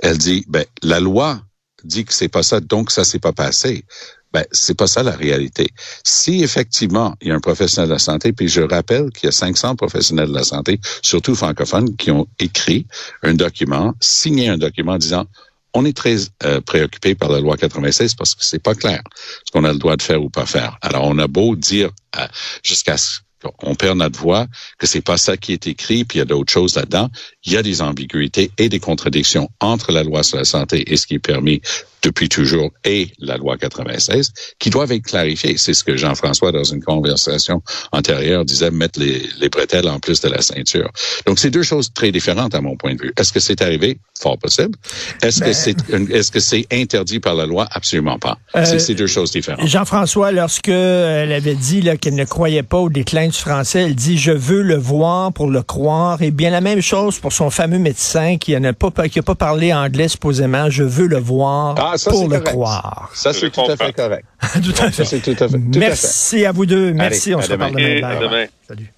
elle 0.03 0.18
dit, 0.18 0.44
ben, 0.48 0.64
la 0.83 1.00
loi 1.00 1.42
dit 1.85 2.05
que 2.05 2.12
c'est 2.12 2.29
pas 2.29 2.42
ça, 2.42 2.61
donc 2.61 2.90
ça 2.90 3.05
s'est 3.05 3.18
pas 3.18 3.33
passé. 3.33 3.85
Ben, 4.33 4.44
c'est 4.53 4.76
pas 4.76 4.87
ça 4.87 5.03
la 5.03 5.16
réalité. 5.16 5.70
Si 6.05 6.44
effectivement 6.44 7.16
il 7.20 7.29
y 7.29 7.31
a 7.33 7.35
un 7.35 7.40
professionnel 7.40 7.88
de 7.88 7.94
la 7.94 7.98
santé, 7.98 8.33
puis 8.33 8.48
je 8.48 8.61
rappelle 8.61 9.11
qu'il 9.11 9.26
y 9.26 9.29
a 9.29 9.33
500 9.33 9.74
professionnels 9.74 10.29
de 10.29 10.35
la 10.35 10.44
santé, 10.44 10.79
surtout 11.03 11.35
francophones, 11.35 11.96
qui 11.96 12.12
ont 12.12 12.29
écrit 12.38 12.87
un 13.22 13.35
document, 13.35 13.92
signé 14.00 14.48
un 14.48 14.59
document 14.59 14.98
disant 14.98 15.26
on 15.74 15.85
est 15.85 15.96
très 15.96 16.16
euh, 16.44 16.61
préoccupé 16.61 17.14
par 17.14 17.30
la 17.30 17.40
loi 17.40 17.56
96 17.56 18.14
parce 18.14 18.35
que 18.35 18.44
c'est 18.44 18.62
pas 18.62 18.74
clair 18.74 19.02
ce 19.44 19.52
qu'on 19.52 19.64
a 19.64 19.72
le 19.72 19.78
droit 19.78 19.96
de 19.96 20.02
faire 20.02 20.22
ou 20.22 20.28
pas 20.28 20.46
faire. 20.46 20.78
Alors, 20.83 21.04
on 21.04 21.18
a 21.18 21.26
beau 21.26 21.56
dire 21.56 21.90
euh, 22.18 22.26
jusqu'à 22.62 22.96
ce 22.96 23.20
qu'on 23.40 23.74
perd 23.74 23.98
notre 23.98 24.18
voix, 24.18 24.46
que 24.79 24.87
c'est 24.87 25.00
pas 25.00 25.16
ça 25.16 25.37
qui 25.37 25.53
est 25.53 25.66
écrit, 25.66 26.05
puis 26.05 26.18
il 26.18 26.20
y 26.20 26.22
a 26.22 26.26
d'autres 26.26 26.53
choses 26.53 26.76
là-dedans. 26.76 27.09
Il 27.44 27.53
y 27.53 27.57
a 27.57 27.62
des 27.62 27.83
ambiguïtés 27.83 28.50
et 28.59 28.68
des 28.68 28.81
contradictions 28.81 29.48
entre 29.61 29.92
la 29.92 30.03
loi 30.03 30.22
sur 30.22 30.38
la 30.38 30.44
santé 30.44 30.92
et 30.92 30.96
ce 30.96 31.07
qui 31.07 31.14
est 31.14 31.18
permis 31.18 31.61
depuis 32.03 32.29
toujours 32.29 32.70
et 32.85 33.09
la 33.18 33.37
loi 33.37 33.57
96 33.57 34.33
qui 34.59 34.70
doivent 34.70 34.92
être 34.92 35.05
clarifiées. 35.05 35.57
C'est 35.57 35.74
ce 35.74 35.85
que 35.85 35.96
Jean-François, 35.96 36.53
dans 36.53 36.64
une 36.64 36.83
conversation 36.83 37.62
antérieure, 37.92 38.44
disait, 38.44 38.70
mettre 38.70 38.98
les, 38.98 39.22
les 39.38 39.48
bretelles 39.48 39.88
en 39.88 40.00
plus 40.00 40.20
de 40.20 40.29
la 40.29 40.40
ceinture. 40.40 40.90
Donc, 41.26 41.38
c'est 41.38 41.50
deux 41.50 41.62
choses 41.62 41.92
très 41.92 42.11
différentes 42.11 42.55
à 42.55 42.61
mon 42.61 42.76
point 42.76 42.94
de 42.94 43.03
vue. 43.03 43.12
Est-ce 43.16 43.33
que 43.33 43.40
c'est 43.40 43.61
arrivé? 43.62 43.98
Fort 44.20 44.38
possible. 44.38 44.76
Est-ce 45.22 45.40
que 45.40 45.44
ben, 45.46 45.55
c'est 45.55 45.76
est-ce 46.11 46.31
que 46.31 46.40
c'est 46.40 46.66
interdit 46.72 47.20
par 47.20 47.35
la 47.35 47.46
loi? 47.46 47.66
Absolument 47.70 48.18
pas. 48.18 48.38
Euh, 48.57 48.79
c'est 48.79 48.94
deux 48.94 49.07
choses 49.07 49.31
différentes. 49.31 49.66
Jean-François, 49.66 50.33
lorsque 50.33 50.68
elle 50.68 51.33
avait 51.33 51.55
dit 51.55 51.83
qu'elle 52.00 52.14
ne 52.14 52.24
croyait 52.24 52.62
pas 52.62 52.79
au 52.79 52.90
déclin 52.90 53.29
du 53.30 53.38
français, 53.38 53.82
elle 53.82 53.94
dit, 53.94 54.18
je 54.18 54.32
veux 54.32 54.62
le 54.62 54.76
voir 54.76 55.32
pour 55.32 55.48
le 55.48 55.62
croire. 55.62 56.20
Et 56.22 56.30
bien 56.30 56.50
la 56.50 56.60
même 56.60 56.80
chose 56.80 57.18
pour 57.18 57.32
son 57.32 57.50
fameux 57.50 57.78
médecin 57.78 58.36
qui 58.36 58.58
n'a 58.58 58.72
pas, 58.72 58.90
qui 59.08 59.18
a 59.18 59.22
pas 59.22 59.34
parlé 59.34 59.72
anglais 59.72 60.08
supposément, 60.08 60.68
je 60.70 60.82
veux 60.82 61.06
le 61.06 61.18
voir. 61.18 61.74
Ah, 61.78 61.96
ça, 61.96 62.10
pour 62.10 62.28
le 62.28 62.40
croire. 62.40 63.10
Ça, 63.14 63.32
c'est 63.34 63.50
tout 63.50 63.62
à 63.62 63.76
fait 63.76 63.92
correct. 63.92 64.24
tout 64.62 64.82
à 64.82 64.90
fait. 64.90 65.04
Ça, 65.04 65.18
tout 65.18 65.44
à 65.44 65.48
fait. 65.48 65.58
Merci 65.58 66.44
à, 66.44 66.52
vous 66.52 66.66
deux. 66.66 66.92
Merci. 66.92 67.34
on 67.34 67.40
se 67.40 67.52
reparle 67.52 67.72
demain. 67.72 68.20
demain. 68.20 68.46
Salut. 68.68 68.92